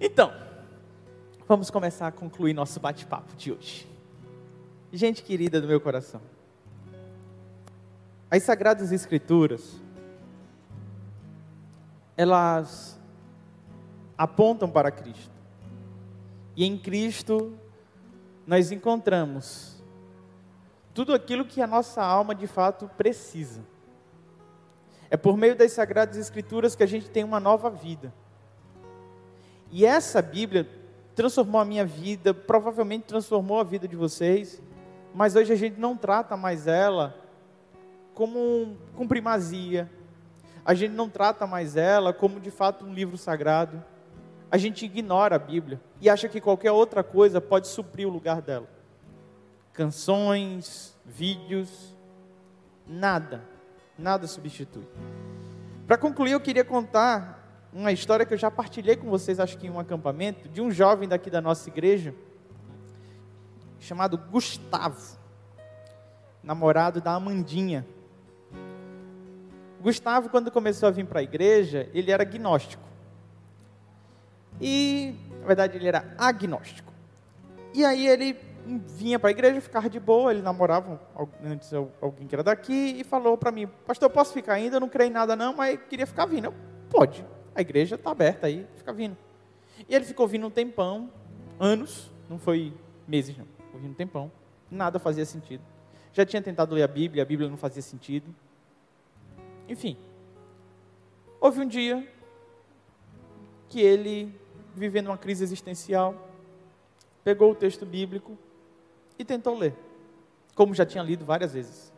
Então, 0.00 0.34
vamos 1.46 1.70
começar 1.70 2.06
a 2.06 2.12
concluir 2.12 2.54
nosso 2.54 2.80
bate-papo 2.80 3.34
de 3.36 3.52
hoje. 3.52 3.88
Gente 4.92 5.22
querida 5.22 5.60
do 5.60 5.66
meu 5.66 5.80
coração. 5.80 6.20
As 8.30 8.42
Sagradas 8.42 8.92
Escrituras, 8.92 9.80
elas 12.16 12.98
apontam 14.16 14.70
para 14.70 14.90
Cristo. 14.90 15.32
E 16.56 16.64
em 16.64 16.78
Cristo 16.78 17.52
nós 18.46 18.70
encontramos 18.70 19.82
tudo 20.92 21.12
aquilo 21.12 21.44
que 21.44 21.60
a 21.60 21.66
nossa 21.66 22.02
alma 22.02 22.34
de 22.34 22.46
fato 22.46 22.88
precisa. 22.96 23.62
É 25.10 25.16
por 25.16 25.36
meio 25.36 25.56
das 25.56 25.72
Sagradas 25.72 26.16
Escrituras 26.16 26.74
que 26.74 26.82
a 26.82 26.86
gente 26.86 27.10
tem 27.10 27.24
uma 27.24 27.40
nova 27.40 27.68
vida. 27.68 28.12
E 29.70 29.84
essa 29.84 30.22
Bíblia 30.22 30.83
transformou 31.14 31.60
a 31.60 31.64
minha 31.64 31.84
vida, 31.84 32.34
provavelmente 32.34 33.04
transformou 33.04 33.60
a 33.60 33.64
vida 33.64 33.86
de 33.86 33.96
vocês, 33.96 34.60
mas 35.14 35.36
hoje 35.36 35.52
a 35.52 35.56
gente 35.56 35.78
não 35.78 35.96
trata 35.96 36.36
mais 36.36 36.66
ela 36.66 37.14
como 38.14 38.76
com 38.96 39.06
primazia. 39.06 39.90
A 40.64 40.74
gente 40.74 40.92
não 40.92 41.08
trata 41.08 41.46
mais 41.46 41.76
ela 41.76 42.12
como 42.12 42.40
de 42.40 42.50
fato 42.50 42.84
um 42.84 42.92
livro 42.92 43.16
sagrado. 43.16 43.82
A 44.50 44.56
gente 44.56 44.84
ignora 44.84 45.36
a 45.36 45.38
Bíblia 45.38 45.80
e 46.00 46.08
acha 46.08 46.28
que 46.28 46.40
qualquer 46.40 46.72
outra 46.72 47.02
coisa 47.02 47.40
pode 47.40 47.68
suprir 47.68 48.06
o 48.06 48.10
lugar 48.10 48.40
dela. 48.40 48.68
Canções, 49.72 50.96
vídeos, 51.04 51.94
nada, 52.86 53.42
nada 53.98 54.26
substitui. 54.26 54.86
Para 55.86 55.98
concluir, 55.98 56.32
eu 56.32 56.40
queria 56.40 56.64
contar 56.64 57.43
uma 57.74 57.90
história 57.90 58.24
que 58.24 58.32
eu 58.32 58.38
já 58.38 58.50
partilhei 58.50 58.94
com 58.94 59.10
vocês, 59.10 59.40
acho 59.40 59.58
que 59.58 59.66
em 59.66 59.70
um 59.70 59.80
acampamento, 59.80 60.48
de 60.48 60.60
um 60.60 60.70
jovem 60.70 61.08
daqui 61.08 61.28
da 61.28 61.40
nossa 61.40 61.68
igreja, 61.68 62.14
chamado 63.80 64.16
Gustavo, 64.16 65.18
namorado 66.42 67.00
da 67.00 67.14
Amandinha. 67.14 67.84
Gustavo, 69.80 70.30
quando 70.30 70.52
começou 70.52 70.88
a 70.88 70.92
vir 70.92 71.04
para 71.04 71.18
a 71.18 71.22
igreja, 71.22 71.90
ele 71.92 72.12
era 72.12 72.22
agnóstico. 72.22 72.84
E, 74.60 75.14
na 75.40 75.46
verdade, 75.46 75.76
ele 75.76 75.88
era 75.88 76.14
agnóstico. 76.16 76.92
E 77.74 77.84
aí 77.84 78.06
ele 78.06 78.38
vinha 78.86 79.18
para 79.18 79.30
a 79.30 79.32
igreja, 79.32 79.60
ficava 79.60 79.90
de 79.90 79.98
boa, 79.98 80.30
ele 80.30 80.42
namorava 80.42 81.00
antes 81.44 81.70
alguém 82.00 82.26
que 82.26 82.34
era 82.34 82.42
daqui 82.42 83.00
e 83.00 83.04
falou 83.04 83.36
para 83.36 83.50
mim, 83.50 83.66
pastor, 83.84 84.08
posso 84.08 84.32
ficar 84.32 84.54
ainda? 84.54 84.76
Eu 84.76 84.80
não 84.80 84.88
creio 84.88 85.08
em 85.08 85.12
nada 85.12 85.34
não, 85.34 85.54
mas 85.56 85.78
queria 85.90 86.06
ficar 86.06 86.24
vindo. 86.24 86.46
Eu, 86.46 86.54
pode, 86.88 87.26
a 87.54 87.60
igreja 87.60 87.96
está 87.96 88.10
aberta 88.10 88.46
aí, 88.46 88.66
fica 88.76 88.92
vindo. 88.92 89.16
E 89.88 89.94
ele 89.94 90.04
ficou 90.04 90.26
vindo 90.26 90.46
um 90.46 90.50
tempão, 90.50 91.10
anos, 91.58 92.10
não 92.28 92.38
foi 92.38 92.72
meses 93.06 93.36
não, 93.36 93.46
ficou 93.66 93.80
vindo 93.80 93.90
um 93.92 93.94
tempão, 93.94 94.30
nada 94.70 94.98
fazia 94.98 95.24
sentido. 95.24 95.62
Já 96.12 96.24
tinha 96.24 96.40
tentado 96.40 96.74
ler 96.74 96.82
a 96.82 96.88
Bíblia, 96.88 97.22
a 97.22 97.26
Bíblia 97.26 97.48
não 97.48 97.56
fazia 97.56 97.82
sentido. 97.82 98.34
Enfim, 99.68 99.96
Houve 101.44 101.60
um 101.60 101.68
dia 101.68 102.08
que 103.68 103.78
ele, 103.78 104.34
vivendo 104.74 105.08
uma 105.08 105.18
crise 105.18 105.44
existencial, 105.44 106.26
pegou 107.22 107.52
o 107.52 107.54
texto 107.54 107.84
bíblico 107.84 108.38
e 109.18 109.26
tentou 109.26 109.58
ler, 109.58 109.74
como 110.54 110.74
já 110.74 110.86
tinha 110.86 111.04
lido 111.04 111.22
várias 111.22 111.52
vezes. 111.52 111.92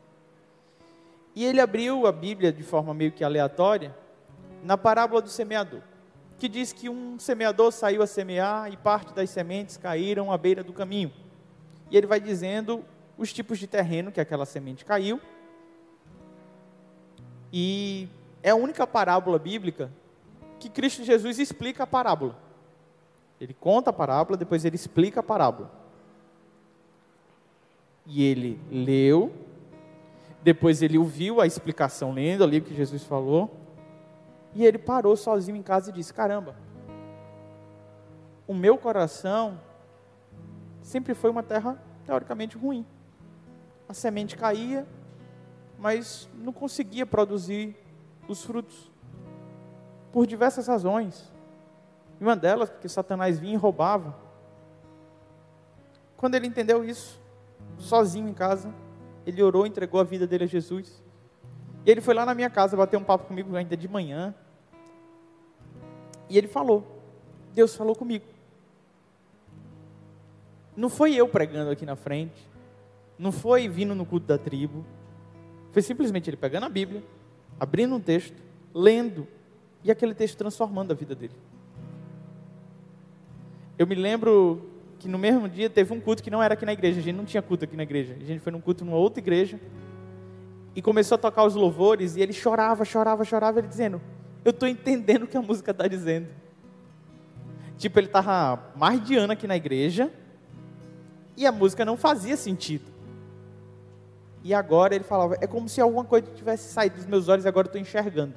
E 1.33 1.45
ele 1.45 1.61
abriu 1.61 2.09
a 2.09 2.11
Bíblia 2.11 2.53
de 2.53 2.65
forma 2.65 2.93
meio 2.93 3.13
que 3.13 3.23
aleatória 3.23 3.97
na 4.63 4.77
parábola 4.77 5.23
do 5.23 5.29
semeador, 5.29 5.81
que 6.39 6.49
diz 6.49 6.73
que 6.73 6.89
um 6.89 7.19
semeador 7.19 7.73
saiu 7.73 8.03
a 8.03 8.07
semear 8.07 8.73
e 8.73 8.77
parte 8.77 9.15
das 9.15 9.31
sementes 9.31 9.77
caíram 9.77 10.31
à 10.31 10.37
beira 10.37 10.63
do 10.63 10.73
caminho. 10.73 11.13
E 11.91 11.97
ele 11.97 12.07
vai 12.07 12.21
dizendo 12.21 12.85
os 13.17 13.33
tipos 13.33 13.59
de 13.59 13.67
terreno 13.67 14.13
que 14.13 14.21
aquela 14.21 14.45
semente 14.45 14.85
caiu. 14.85 15.21
E 17.53 18.09
é 18.43 18.51
a 18.51 18.57
única 18.57 18.87
parábola 18.87 19.39
bíblica 19.39 19.91
que 20.59 20.69
Cristo 20.69 21.05
Jesus 21.05 21.39
explica 21.39 21.85
a 21.85 21.87
parábola. 21.87 22.37
Ele 23.41 23.55
conta 23.55 23.91
a 23.91 23.93
parábola, 23.93 24.37
depois 24.37 24.65
ele 24.65 24.77
explica 24.77 25.21
a 25.21 25.23
parábola. 25.23 25.71
E 28.07 28.23
ele 28.23 28.61
leu, 28.71 29.33
depois 30.43 30.81
ele 30.81 30.97
ouviu 30.97 31.41
a 31.41 31.47
explicação 31.47 32.13
lendo 32.13 32.45
ali 32.45 32.59
o 32.59 32.63
que 32.63 32.75
Jesus 32.75 33.03
falou, 33.05 33.66
e 34.57 34.65
ele 34.65 34.79
parou 34.79 35.15
sozinho 35.15 35.59
em 35.59 35.63
casa 35.63 35.91
e 35.91 35.93
disse: 35.93 36.15
Caramba, 36.15 36.57
o 38.49 38.55
meu 38.55 38.79
coração 38.79 39.61
sempre 40.81 41.13
foi 41.13 41.29
uma 41.29 41.43
terra 41.43 41.79
teoricamente 42.07 42.57
ruim. 42.57 42.87
A 43.87 43.93
semente 43.93 44.35
caía, 44.35 44.87
mas 45.79 46.27
não 46.35 46.55
conseguia 46.55 47.05
produzir 47.05 47.77
os 48.27 48.43
frutos. 48.43 48.91
Por 50.11 50.27
diversas 50.27 50.67
razões. 50.67 51.31
E 52.19 52.25
uma 52.25 52.35
delas, 52.35 52.71
porque 52.71 52.89
Satanás 52.89 53.39
vinha 53.39 53.55
e 53.55 53.59
roubava. 53.59 54.17
Quando 56.17 56.35
ele 56.35 56.47
entendeu 56.47 56.83
isso, 56.83 57.21
sozinho 57.77 58.27
em 58.27 58.33
casa, 58.33 58.73
ele 59.27 59.43
orou, 59.43 59.67
entregou 59.67 60.01
a 60.01 60.05
vida 60.05 60.27
dele 60.27 60.45
a 60.45 60.47
Jesus. 60.47 61.05
E 61.85 61.91
ele 61.91 62.01
foi 62.01 62.15
lá 62.15 62.25
na 62.25 62.35
minha 62.35 62.49
casa 62.49 62.75
bater 62.75 62.97
um 62.97 63.05
papo 63.05 63.27
comigo 63.27 63.55
ainda 63.55 63.77
de 63.77 63.87
manhã. 63.87 64.35
E 66.29 66.37
ele 66.37 66.49
falou: 66.49 66.85
Deus 67.55 67.75
falou 67.75 67.95
comigo. 67.95 68.25
Não 70.77 70.91
foi 70.91 71.15
eu 71.15 71.27
pregando 71.27 71.71
aqui 71.71 71.87
na 71.87 71.97
frente, 71.97 72.47
não 73.19 73.33
foi 73.33 73.67
vindo 73.67 73.95
no 73.95 74.05
culto 74.05 74.27
da 74.27 74.37
tribo, 74.37 74.85
foi 75.73 75.81
simplesmente 75.81 76.29
ele 76.29 76.37
pegando 76.37 76.67
a 76.67 76.69
Bíblia, 76.69 77.03
abrindo 77.59 77.95
um 77.95 78.01
texto, 78.01 78.37
lendo, 78.75 79.27
e 79.83 79.91
aquele 79.91 80.15
texto 80.15 80.37
transformando 80.37 80.93
a 80.93 80.95
vida 80.95 81.15
dele. 81.15 81.35
Eu 83.79 83.87
me 83.87 83.95
lembro 83.95 84.71
que 84.99 85.09
no 85.09 85.19
mesmo 85.19 85.49
dia 85.49 85.71
teve 85.71 85.93
um 85.95 86.01
culto 86.01 86.23
que 86.23 86.31
não 86.31 86.43
era 86.43 86.55
aqui 86.55 86.67
na 86.67 86.73
igreja, 86.73 87.01
a 87.01 87.03
gente 87.03 87.17
não 87.17 87.25
tinha 87.25 87.43
culto 87.43 87.65
aqui 87.65 87.77
na 87.77 87.83
igreja, 87.83 88.15
a 88.21 88.25
gente 88.25 88.41
foi 88.41 88.53
num 88.53 88.61
culto 88.61 88.85
numa 88.85 88.97
outra 88.97 89.21
igreja, 89.21 89.59
e 90.75 90.83
começou 90.83 91.15
a 91.15 91.19
tocar 91.19 91.45
os 91.45 91.55
louvores, 91.55 92.17
e 92.17 92.21
ele 92.21 92.35
chorava, 92.35 92.85
chorava, 92.85 93.25
chorava, 93.25 93.61
ele 93.61 93.69
dizendo: 93.69 93.99
Eu 94.47 94.51
estou 94.51 94.69
entendendo 94.69 95.25
o 95.25 95.27
que 95.27 95.37
a 95.37 95.43
música 95.43 95.73
está 95.73 95.89
dizendo. 95.89 96.29
Tipo, 97.77 97.99
ele 97.99 98.07
estava 98.07 98.71
mais 98.77 99.05
de 99.05 99.17
ano 99.17 99.33
aqui 99.33 99.45
na 99.45 99.57
igreja, 99.57 100.09
e 101.37 101.45
a 101.45 101.51
música 101.51 101.85
não 101.85 101.97
fazia 101.97 102.37
sentido. 102.37 102.85
E 104.45 104.55
agora 104.55 104.95
ele 104.95 105.03
falava, 105.03 105.37
é 105.41 105.49
como 105.49 105.69
se 105.69 105.81
alguma 105.81 106.05
coisa 106.05 106.31
tivesse 106.31 106.73
saído 106.73 106.95
dos 106.95 107.07
meus 107.07 107.27
olhos 107.27 107.45
e 107.45 107.49
agora 107.49 107.67
eu 107.67 107.71
estou 107.71 107.81
enxergando. 107.81 108.35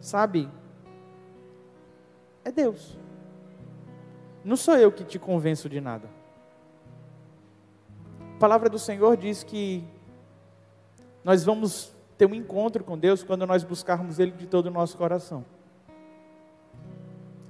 Sabe? 0.00 0.50
É 2.44 2.50
Deus. 2.50 2.98
Não 4.44 4.56
sou 4.56 4.76
eu 4.76 4.90
que 4.90 5.04
te 5.04 5.20
convenço 5.20 5.68
de 5.68 5.80
nada. 5.80 6.10
A 8.34 8.38
palavra 8.40 8.68
do 8.68 8.78
Senhor 8.80 9.16
diz 9.16 9.44
que 9.44 9.84
nós 11.22 11.44
vamos 11.44 11.94
ter 12.16 12.26
um 12.26 12.34
encontro 12.34 12.82
com 12.82 12.98
Deus 12.98 13.22
quando 13.22 13.46
nós 13.46 13.62
buscarmos 13.62 14.18
Ele 14.18 14.32
de 14.32 14.46
todo 14.46 14.66
o 14.66 14.70
nosso 14.70 14.96
coração. 14.96 15.44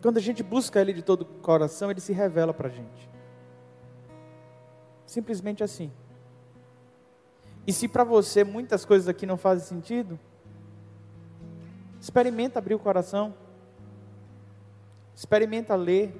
Quando 0.02 0.18
a 0.18 0.20
gente 0.20 0.42
busca 0.42 0.80
Ele 0.80 0.92
de 0.92 1.02
todo 1.02 1.22
o 1.22 1.24
coração, 1.24 1.90
Ele 1.90 2.00
se 2.00 2.12
revela 2.12 2.52
para 2.52 2.68
a 2.68 2.70
gente. 2.70 3.10
Simplesmente 5.04 5.62
assim. 5.62 5.90
E 7.66 7.72
se 7.72 7.88
para 7.88 8.04
você 8.04 8.44
muitas 8.44 8.84
coisas 8.84 9.08
aqui 9.08 9.26
não 9.26 9.36
fazem 9.36 9.66
sentido, 9.66 10.18
experimenta 12.00 12.58
abrir 12.58 12.74
o 12.74 12.78
coração. 12.78 13.34
Experimenta 15.14 15.74
ler. 15.74 16.14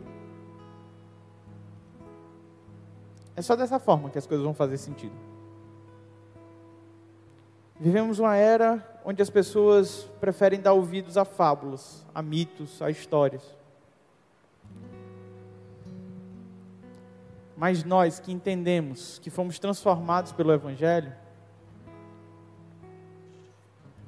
É 3.37 3.43
só 3.43 3.55
dessa 3.55 3.79
forma 3.79 4.09
que 4.09 4.19
as 4.19 4.27
coisas 4.27 4.45
vão 4.45 4.55
fazer 4.55 4.79
sentido. 4.79 5.26
Vivemos 7.79 8.19
uma 8.19 8.35
era 8.35 8.83
onde 9.05 9.21
as 9.21 9.29
pessoas 9.29 10.09
preferem 10.19 10.61
dar 10.61 10.73
ouvidos 10.73 11.19
a 11.19 11.25
fábulas, 11.25 12.05
a 12.15 12.23
mitos, 12.23 12.81
a 12.81 12.91
histórias. 12.91 13.43
Mas 17.55 17.85
nós 17.85 18.19
que 18.19 18.33
entendemos 18.33 19.19
que 19.19 19.29
fomos 19.29 19.59
transformados 19.59 20.33
pelo 20.33 20.53
Evangelho, 20.53 21.12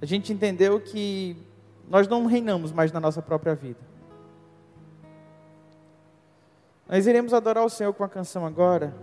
a 0.01 0.07
gente 0.07 0.33
entendeu 0.33 0.81
que 0.81 1.37
nós 1.89 2.09
não 2.09 2.25
reinamos 2.25 2.73
mais 2.73 2.91
na 2.91 3.01
nossa 3.01 3.21
própria 3.21 3.55
vida. 3.55 3.81
Nós 6.89 7.07
iremos 7.07 7.35
adorar 7.35 7.65
o 7.65 7.71
Senhor 7.71 7.93
com 7.93 8.03
a 8.03 8.09
canção 8.09 8.47
agora, 8.47 8.95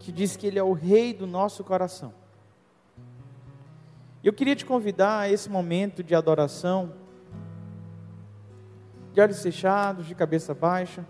que 0.00 0.10
diz 0.10 0.36
que 0.36 0.46
Ele 0.48 0.58
é 0.58 0.62
o 0.62 0.72
Rei 0.72 1.14
do 1.14 1.26
nosso 1.26 1.62
coração. 1.62 2.21
Eu 4.22 4.32
queria 4.32 4.54
te 4.54 4.64
convidar 4.64 5.20
a 5.20 5.28
esse 5.28 5.48
momento 5.50 6.02
de 6.02 6.14
adoração, 6.14 6.92
de 9.12 9.20
olhos 9.20 9.42
fechados, 9.42 10.06
de 10.06 10.14
cabeça 10.14 10.54
baixa. 10.54 11.04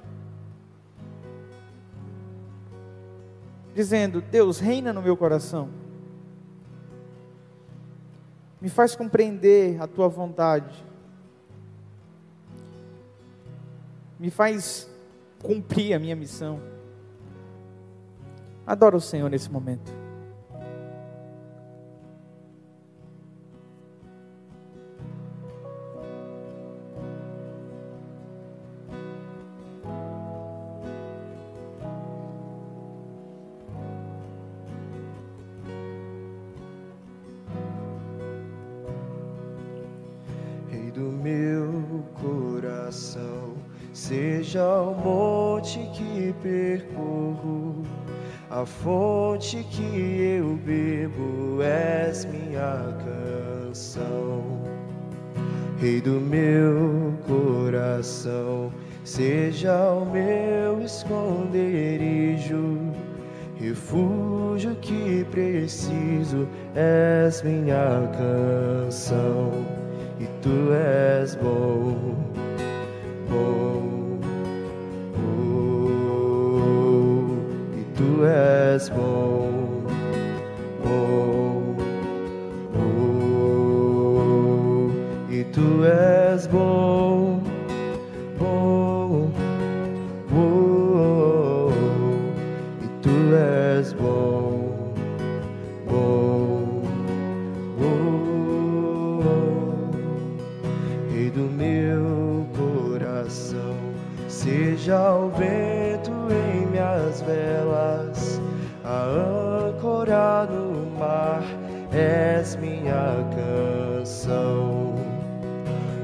dizendo: 3.75 4.21
Deus, 4.21 4.59
reina 4.59 4.93
no 4.93 5.03
meu 5.03 5.17
coração. 5.17 5.69
Me 8.61 8.69
faz 8.69 8.95
compreender 8.95 9.81
a 9.83 9.87
tua 9.87 10.09
vontade. 10.09 10.85
Me 14.19 14.31
faz 14.31 14.89
cumprir 15.43 15.95
a 15.95 15.99
minha 15.99 16.15
missão. 16.15 16.61
Adoro 18.65 18.99
o 18.99 19.01
Senhor 19.01 19.29
nesse 19.29 19.51
momento. 19.51 20.02
Fonte 49.53 49.65
que 49.71 50.39
eu 50.39 50.57
bebo 50.65 51.61
és 51.63 52.25
minha 52.25 52.97
canção. 53.05 54.43
Rei 55.79 56.01
do 56.01 56.21
meu 56.21 57.13
coração, 57.27 58.73
seja 59.05 59.91
o 59.91 60.07
meu 60.07 60.81
esconderijo, 60.83 62.79
refúgio 63.57 64.75
que 64.77 65.27
preciso, 65.31 66.49
és 66.75 67.43
minha 67.43 68.09
canção, 68.17 69.51
e 70.19 70.27
tu 70.41 70.73
és 70.73 71.35
bom, 71.35 72.15
bom. 73.29 73.93
tu 78.03 78.25
és 78.25 78.89
bom, 78.89 79.42
tu 85.53 85.85
és 85.85 86.12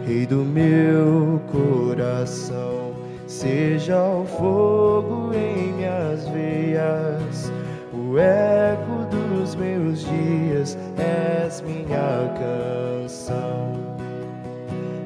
Rei 0.08 0.24
do 0.24 0.42
meu 0.42 1.38
coração, 1.52 2.94
seja 3.26 4.02
o 4.02 4.24
fogo 4.24 5.34
em 5.34 5.74
minhas 5.74 6.26
veias, 6.28 7.52
o 7.92 8.18
eco 8.18 9.04
dos 9.10 9.54
meus 9.54 10.06
dias, 10.06 10.78
és 10.96 11.60
minha 11.60 12.34
canção. 12.38 13.74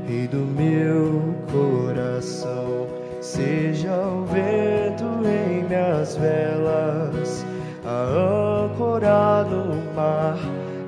Rei 0.07 0.29
do 0.29 0.37
meu 0.37 1.35
coração, 1.51 2.87
seja 3.21 3.97
o 4.07 4.25
vento 4.27 5.05
em 5.27 5.65
minhas 5.65 6.15
velas, 6.15 7.45
a 7.85 8.67
âncora 8.69 9.43
no 9.51 9.95
mar, 9.97 10.39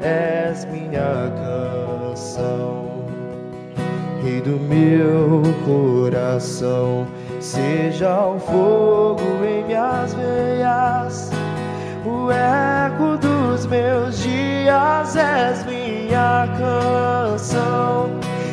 és 0.00 0.64
minha 0.66 1.32
canção. 1.34 2.83
Rei 4.24 4.40
do 4.40 4.58
meu 4.58 5.42
coração, 5.66 7.06
seja 7.40 8.24
o 8.24 8.38
fogo 8.38 9.20
em 9.44 9.62
minhas 9.66 10.14
veias, 10.14 11.30
o 12.06 12.30
eco 12.30 13.18
dos 13.18 13.66
meus 13.66 14.18
dias, 14.20 15.14
és 15.14 15.66
minha 15.66 16.48
canção, 16.56 18.08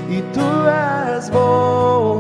e 0.10 0.22
tu 0.34 0.42
és 0.68 1.30
bom, 1.30 2.11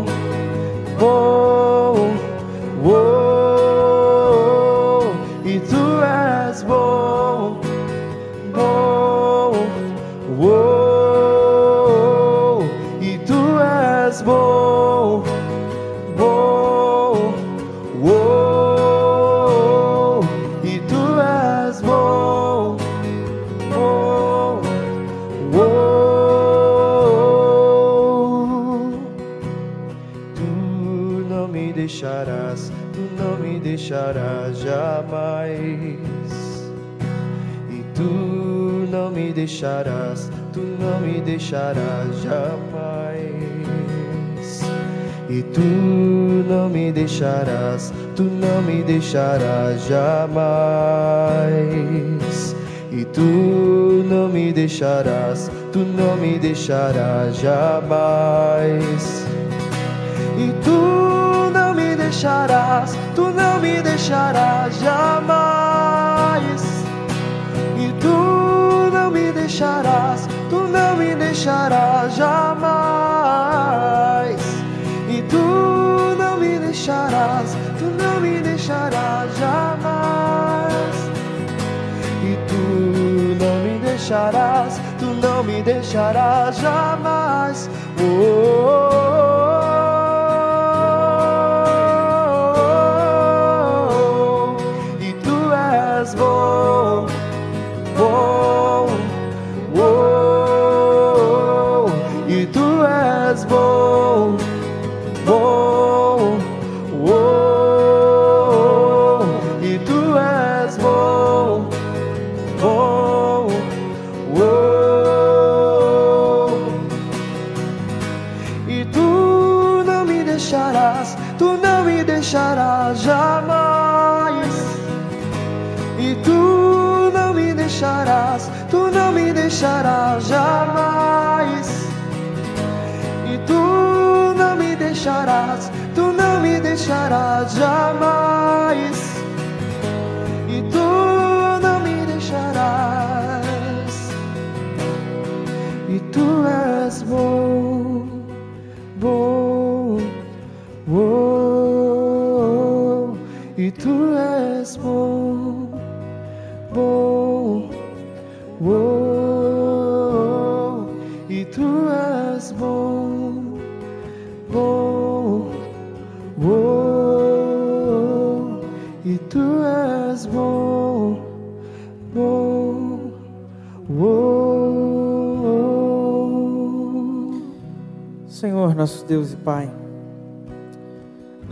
deixarás 41.52 42.22
jamais. 42.24 43.41
E 45.30 45.43
tu 45.54 45.60
não 46.47 46.70
me 46.70 46.93
deixarás, 46.93 47.93
tu 48.16 48.24
não 48.24 48.62
me 48.62 48.82
deixarás 48.84 49.86
jamais. 49.86 50.39
E 52.89 53.04
tu 53.06 54.06
não 54.10 54.30
me 54.30 54.54
deixarás, 54.54 55.52
tu 55.74 55.80
não 55.80 56.16
me 56.16 56.39
deixarás 56.39 57.36
jamais. 57.36 59.26
E 60.38 60.54
tu 60.64 61.52
não 61.54 61.74
me 61.74 61.97
deixarás, 61.97 62.97
tu 63.14 63.30
não 63.30 63.60
me 63.60 63.82
deixarás 63.82 64.80
jamais. 64.80 66.62
E 67.78 67.91
tu 67.99 68.89
não 68.93 69.12
me 69.12 69.34
deixarás, 69.34 70.28
tu 70.52 70.68
não 70.68 70.97
me 70.97 71.16
deixarás 71.16 72.14
jamais. 72.14 72.72
E 75.08 75.22
tu 75.30 76.16
não 76.20 76.38
me 76.38 76.60
deixarás, 76.60 77.56
tu 77.80 77.86
não 77.86 78.20
me 78.20 78.41
deixarás 78.41 79.38
jamais. 79.38 80.95
E 82.22 82.38
tu 82.49 82.64
não 83.41 83.64
me 83.64 83.80
deixarás, 83.80 84.82
tu 84.99 85.06
não 85.06 85.41
me 85.41 85.62
deixarás 85.62 86.58
jamais. 86.58 87.70
Oh, 87.97 89.11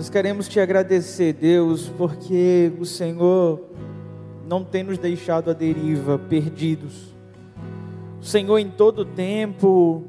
nós 0.09 0.13
queremos 0.13 0.47
te 0.47 0.59
agradecer, 0.59 1.33
Deus, 1.33 1.87
porque 1.95 2.71
o 2.79 2.83
Senhor 2.83 3.61
não 4.47 4.63
tem 4.63 4.81
nos 4.81 4.97
deixado 4.97 5.51
à 5.51 5.53
deriva, 5.53 6.17
perdidos. 6.17 7.13
O 8.19 8.25
Senhor, 8.25 8.57
em 8.57 8.71
todo 8.71 9.05
tempo, 9.05 10.03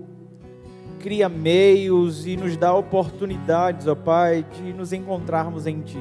cria 1.00 1.28
meios 1.28 2.26
e 2.26 2.34
nos 2.34 2.56
dá 2.56 2.72
oportunidades, 2.72 3.86
ó 3.86 3.94
Pai, 3.94 4.42
de 4.42 4.72
nos 4.72 4.94
encontrarmos 4.94 5.66
em 5.66 5.82
Ti. 5.82 6.00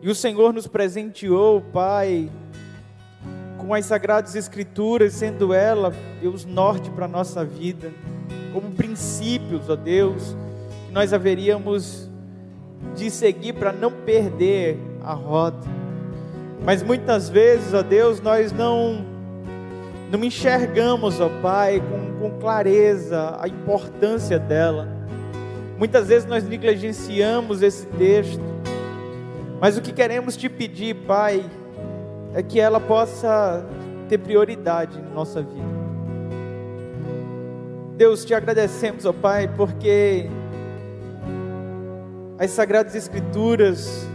E 0.00 0.08
o 0.08 0.14
Senhor 0.14 0.52
nos 0.52 0.68
presenteou, 0.68 1.60
Pai, 1.60 2.30
com 3.56 3.74
as 3.74 3.84
Sagradas 3.84 4.36
Escrituras, 4.36 5.12
sendo 5.14 5.52
ela, 5.52 5.92
Deus, 6.20 6.44
norte 6.44 6.88
para 6.88 7.06
a 7.06 7.08
nossa 7.08 7.44
vida, 7.44 7.90
como 8.52 8.70
princípios, 8.70 9.68
ó 9.68 9.74
Deus, 9.74 10.36
que 10.86 10.92
nós 10.92 11.12
haveríamos 11.12 12.07
de 12.94 13.10
seguir 13.10 13.54
para 13.54 13.72
não 13.72 13.90
perder 13.90 14.78
a 15.02 15.12
rota. 15.12 15.66
Mas 16.64 16.82
muitas 16.82 17.28
vezes, 17.28 17.72
ó 17.72 17.82
Deus, 17.82 18.20
nós 18.20 18.52
não, 18.52 19.04
não 20.10 20.22
enxergamos, 20.24 21.20
ó 21.20 21.28
Pai, 21.40 21.80
com, 21.80 22.18
com 22.18 22.38
clareza 22.38 23.36
a 23.40 23.48
importância 23.48 24.38
dela. 24.38 24.88
Muitas 25.78 26.08
vezes 26.08 26.28
nós 26.28 26.42
negligenciamos 26.42 27.62
esse 27.62 27.86
texto, 27.86 28.42
mas 29.60 29.78
o 29.78 29.80
que 29.80 29.92
queremos 29.92 30.36
te 30.36 30.48
pedir, 30.48 30.94
Pai, 31.06 31.44
é 32.34 32.42
que 32.42 32.58
ela 32.60 32.80
possa 32.80 33.64
ter 34.08 34.18
prioridade 34.18 35.00
na 35.00 35.10
nossa 35.10 35.40
vida. 35.40 35.78
Deus, 37.96 38.24
te 38.24 38.34
agradecemos, 38.34 39.04
ó 39.04 39.12
Pai, 39.12 39.48
porque 39.56 40.28
as 42.38 42.52
Sagradas 42.52 42.94
Escrituras 42.94 44.06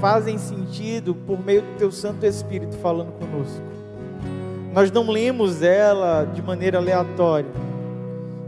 fazem 0.00 0.38
sentido 0.38 1.14
por 1.14 1.38
meio 1.44 1.60
do 1.60 1.76
Teu 1.76 1.92
Santo 1.92 2.24
Espírito 2.24 2.74
falando 2.78 3.12
conosco. 3.12 3.62
Nós 4.72 4.90
não 4.90 5.10
lemos 5.10 5.62
ela 5.62 6.24
de 6.24 6.40
maneira 6.40 6.78
aleatória. 6.78 7.50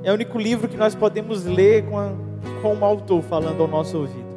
É 0.02 0.10
o 0.10 0.14
único 0.14 0.38
livro 0.38 0.68
que 0.68 0.76
nós 0.76 0.94
podemos 0.94 1.44
ler 1.44 1.84
com, 1.84 1.98
a, 1.98 2.10
com 2.62 2.74
um 2.74 2.84
autor 2.84 3.22
falando 3.22 3.60
ao 3.60 3.68
nosso 3.68 3.98
ouvido. 3.98 4.28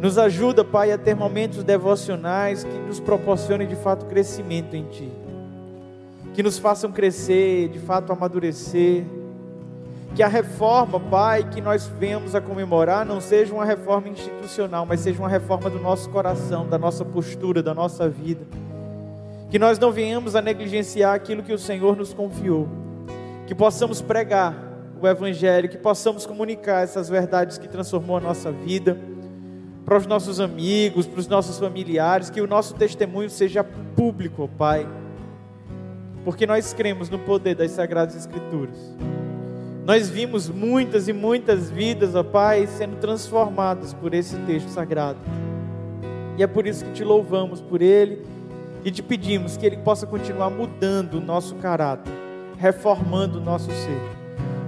Nos 0.00 0.18
ajuda, 0.18 0.64
Pai, 0.64 0.90
a 0.90 0.98
ter 0.98 1.14
momentos 1.14 1.62
devocionais 1.62 2.64
que 2.64 2.78
nos 2.88 2.98
proporcionem 2.98 3.68
de 3.68 3.76
fato 3.76 4.06
crescimento 4.06 4.74
em 4.74 4.84
Ti. 4.84 5.12
Que 6.34 6.42
nos 6.42 6.58
façam 6.58 6.90
crescer, 6.90 7.68
de 7.68 7.78
fato 7.78 8.12
amadurecer. 8.12 9.04
Que 10.14 10.22
a 10.22 10.28
reforma, 10.28 10.98
Pai, 10.98 11.48
que 11.48 11.60
nós 11.60 11.86
venhamos 11.86 12.34
a 12.34 12.40
comemorar 12.40 13.06
não 13.06 13.20
seja 13.20 13.54
uma 13.54 13.64
reforma 13.64 14.08
institucional, 14.08 14.84
mas 14.84 15.00
seja 15.00 15.18
uma 15.20 15.28
reforma 15.28 15.70
do 15.70 15.78
nosso 15.78 16.10
coração, 16.10 16.68
da 16.68 16.78
nossa 16.78 17.04
postura, 17.04 17.62
da 17.62 17.72
nossa 17.72 18.08
vida. 18.08 18.44
Que 19.50 19.58
nós 19.58 19.78
não 19.78 19.92
venhamos 19.92 20.34
a 20.34 20.42
negligenciar 20.42 21.14
aquilo 21.14 21.42
que 21.42 21.52
o 21.52 21.58
Senhor 21.58 21.96
nos 21.96 22.12
confiou. 22.12 22.68
Que 23.46 23.54
possamos 23.54 24.02
pregar 24.02 24.54
o 25.00 25.06
Evangelho, 25.06 25.68
que 25.68 25.78
possamos 25.78 26.26
comunicar 26.26 26.82
essas 26.82 27.08
verdades 27.08 27.56
que 27.56 27.68
transformou 27.68 28.16
a 28.16 28.20
nossa 28.20 28.52
vida 28.52 28.98
para 29.84 29.96
os 29.96 30.06
nossos 30.06 30.38
amigos, 30.40 31.06
para 31.06 31.20
os 31.20 31.26
nossos 31.26 31.58
familiares, 31.58 32.30
que 32.30 32.40
o 32.40 32.46
nosso 32.46 32.74
testemunho 32.74 33.30
seja 33.30 33.64
público, 33.64 34.48
Pai, 34.56 34.86
porque 36.24 36.46
nós 36.46 36.72
cremos 36.72 37.08
no 37.08 37.18
poder 37.18 37.54
das 37.54 37.70
Sagradas 37.72 38.14
Escrituras. 38.14 38.76
Nós 39.84 40.08
vimos 40.08 40.48
muitas 40.48 41.08
e 41.08 41.12
muitas 41.12 41.70
vidas, 41.70 42.14
ó 42.14 42.22
Pai, 42.22 42.66
sendo 42.66 42.96
transformadas 42.96 43.94
por 43.94 44.14
esse 44.14 44.36
texto 44.38 44.68
sagrado. 44.68 45.18
E 46.36 46.42
é 46.42 46.46
por 46.46 46.66
isso 46.66 46.84
que 46.84 46.92
te 46.92 47.04
louvamos 47.04 47.60
por 47.60 47.82
ele 47.82 48.24
e 48.84 48.90
te 48.90 49.02
pedimos 49.02 49.56
que 49.56 49.66
ele 49.66 49.76
possa 49.78 50.06
continuar 50.06 50.50
mudando 50.50 51.14
o 51.14 51.20
nosso 51.20 51.54
caráter, 51.56 52.12
reformando 52.58 53.38
o 53.38 53.42
nosso 53.42 53.70
ser. 53.70 54.00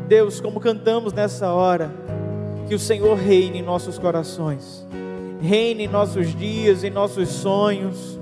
Deus, 0.09 0.41
como 0.41 0.61
cantamos 0.61 1.13
nessa 1.13 1.53
hora, 1.53 1.91
que 2.69 2.75
o 2.75 2.79
Senhor 2.79 3.17
reine 3.17 3.59
em 3.59 3.63
nossos 3.63 3.99
corações 3.99 4.87
reine 5.43 5.85
em 5.85 5.89
nossos 5.89 6.35
dias, 6.37 6.85
em 6.85 6.91
nossos 6.91 7.29
sonhos, 7.29 8.21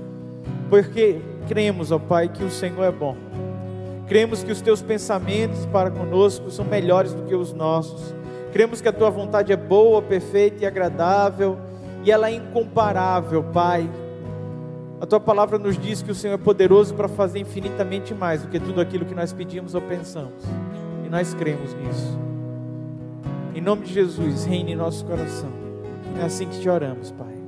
porque 0.69 1.21
cremos, 1.47 1.91
ó 1.91 1.99
Pai, 1.99 2.27
que 2.27 2.43
o 2.43 2.49
Senhor 2.49 2.83
é 2.83 2.91
bom. 2.91 3.15
Cremos 4.11 4.43
que 4.43 4.51
os 4.51 4.59
teus 4.59 4.81
pensamentos 4.81 5.65
para 5.67 5.89
conosco 5.89 6.51
são 6.51 6.65
melhores 6.65 7.13
do 7.13 7.23
que 7.23 7.33
os 7.33 7.53
nossos. 7.53 8.13
Cremos 8.51 8.81
que 8.81 8.89
a 8.89 8.91
tua 8.91 9.09
vontade 9.09 9.53
é 9.53 9.55
boa, 9.55 10.01
perfeita 10.01 10.65
e 10.65 10.67
agradável, 10.67 11.57
e 12.03 12.11
ela 12.11 12.29
é 12.29 12.33
incomparável, 12.35 13.41
Pai. 13.41 13.89
A 14.99 15.05
tua 15.05 15.21
palavra 15.21 15.57
nos 15.57 15.77
diz 15.77 16.01
que 16.01 16.11
o 16.11 16.13
Senhor 16.13 16.33
é 16.33 16.37
poderoso 16.37 16.93
para 16.93 17.07
fazer 17.07 17.39
infinitamente 17.39 18.13
mais 18.13 18.41
do 18.41 18.49
que 18.49 18.59
tudo 18.59 18.81
aquilo 18.81 19.05
que 19.05 19.15
nós 19.15 19.31
pedimos 19.31 19.75
ou 19.75 19.81
pensamos. 19.81 20.43
E 21.05 21.09
nós 21.09 21.33
cremos 21.33 21.73
nisso. 21.73 22.19
Em 23.55 23.61
nome 23.61 23.83
de 23.85 23.93
Jesus, 23.93 24.43
reine 24.43 24.73
em 24.73 24.75
nosso 24.75 25.05
coração. 25.05 25.53
É 26.19 26.25
assim 26.25 26.49
que 26.49 26.59
te 26.59 26.67
oramos, 26.67 27.11
Pai. 27.11 27.40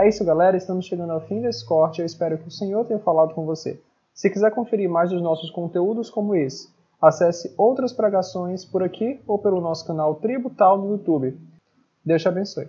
É 0.00 0.08
isso, 0.08 0.24
galera. 0.24 0.56
Estamos 0.56 0.86
chegando 0.86 1.12
ao 1.12 1.20
fim 1.20 1.42
desse 1.42 1.62
corte. 1.62 2.00
Eu 2.00 2.06
espero 2.06 2.38
que 2.38 2.48
o 2.48 2.50
Senhor 2.50 2.86
tenha 2.86 2.98
falado 2.98 3.34
com 3.34 3.44
você. 3.44 3.78
Se 4.14 4.30
quiser 4.30 4.50
conferir 4.50 4.88
mais 4.88 5.10
dos 5.10 5.20
nossos 5.20 5.50
conteúdos 5.50 6.08
como 6.08 6.34
esse, 6.34 6.70
acesse 7.02 7.52
outras 7.54 7.92
pregações 7.92 8.64
por 8.64 8.82
aqui 8.82 9.20
ou 9.26 9.38
pelo 9.38 9.60
nosso 9.60 9.86
canal 9.86 10.14
Tributal 10.14 10.78
no 10.78 10.92
YouTube. 10.92 11.38
Deus 12.02 12.22
te 12.22 12.28
abençoe. 12.28 12.66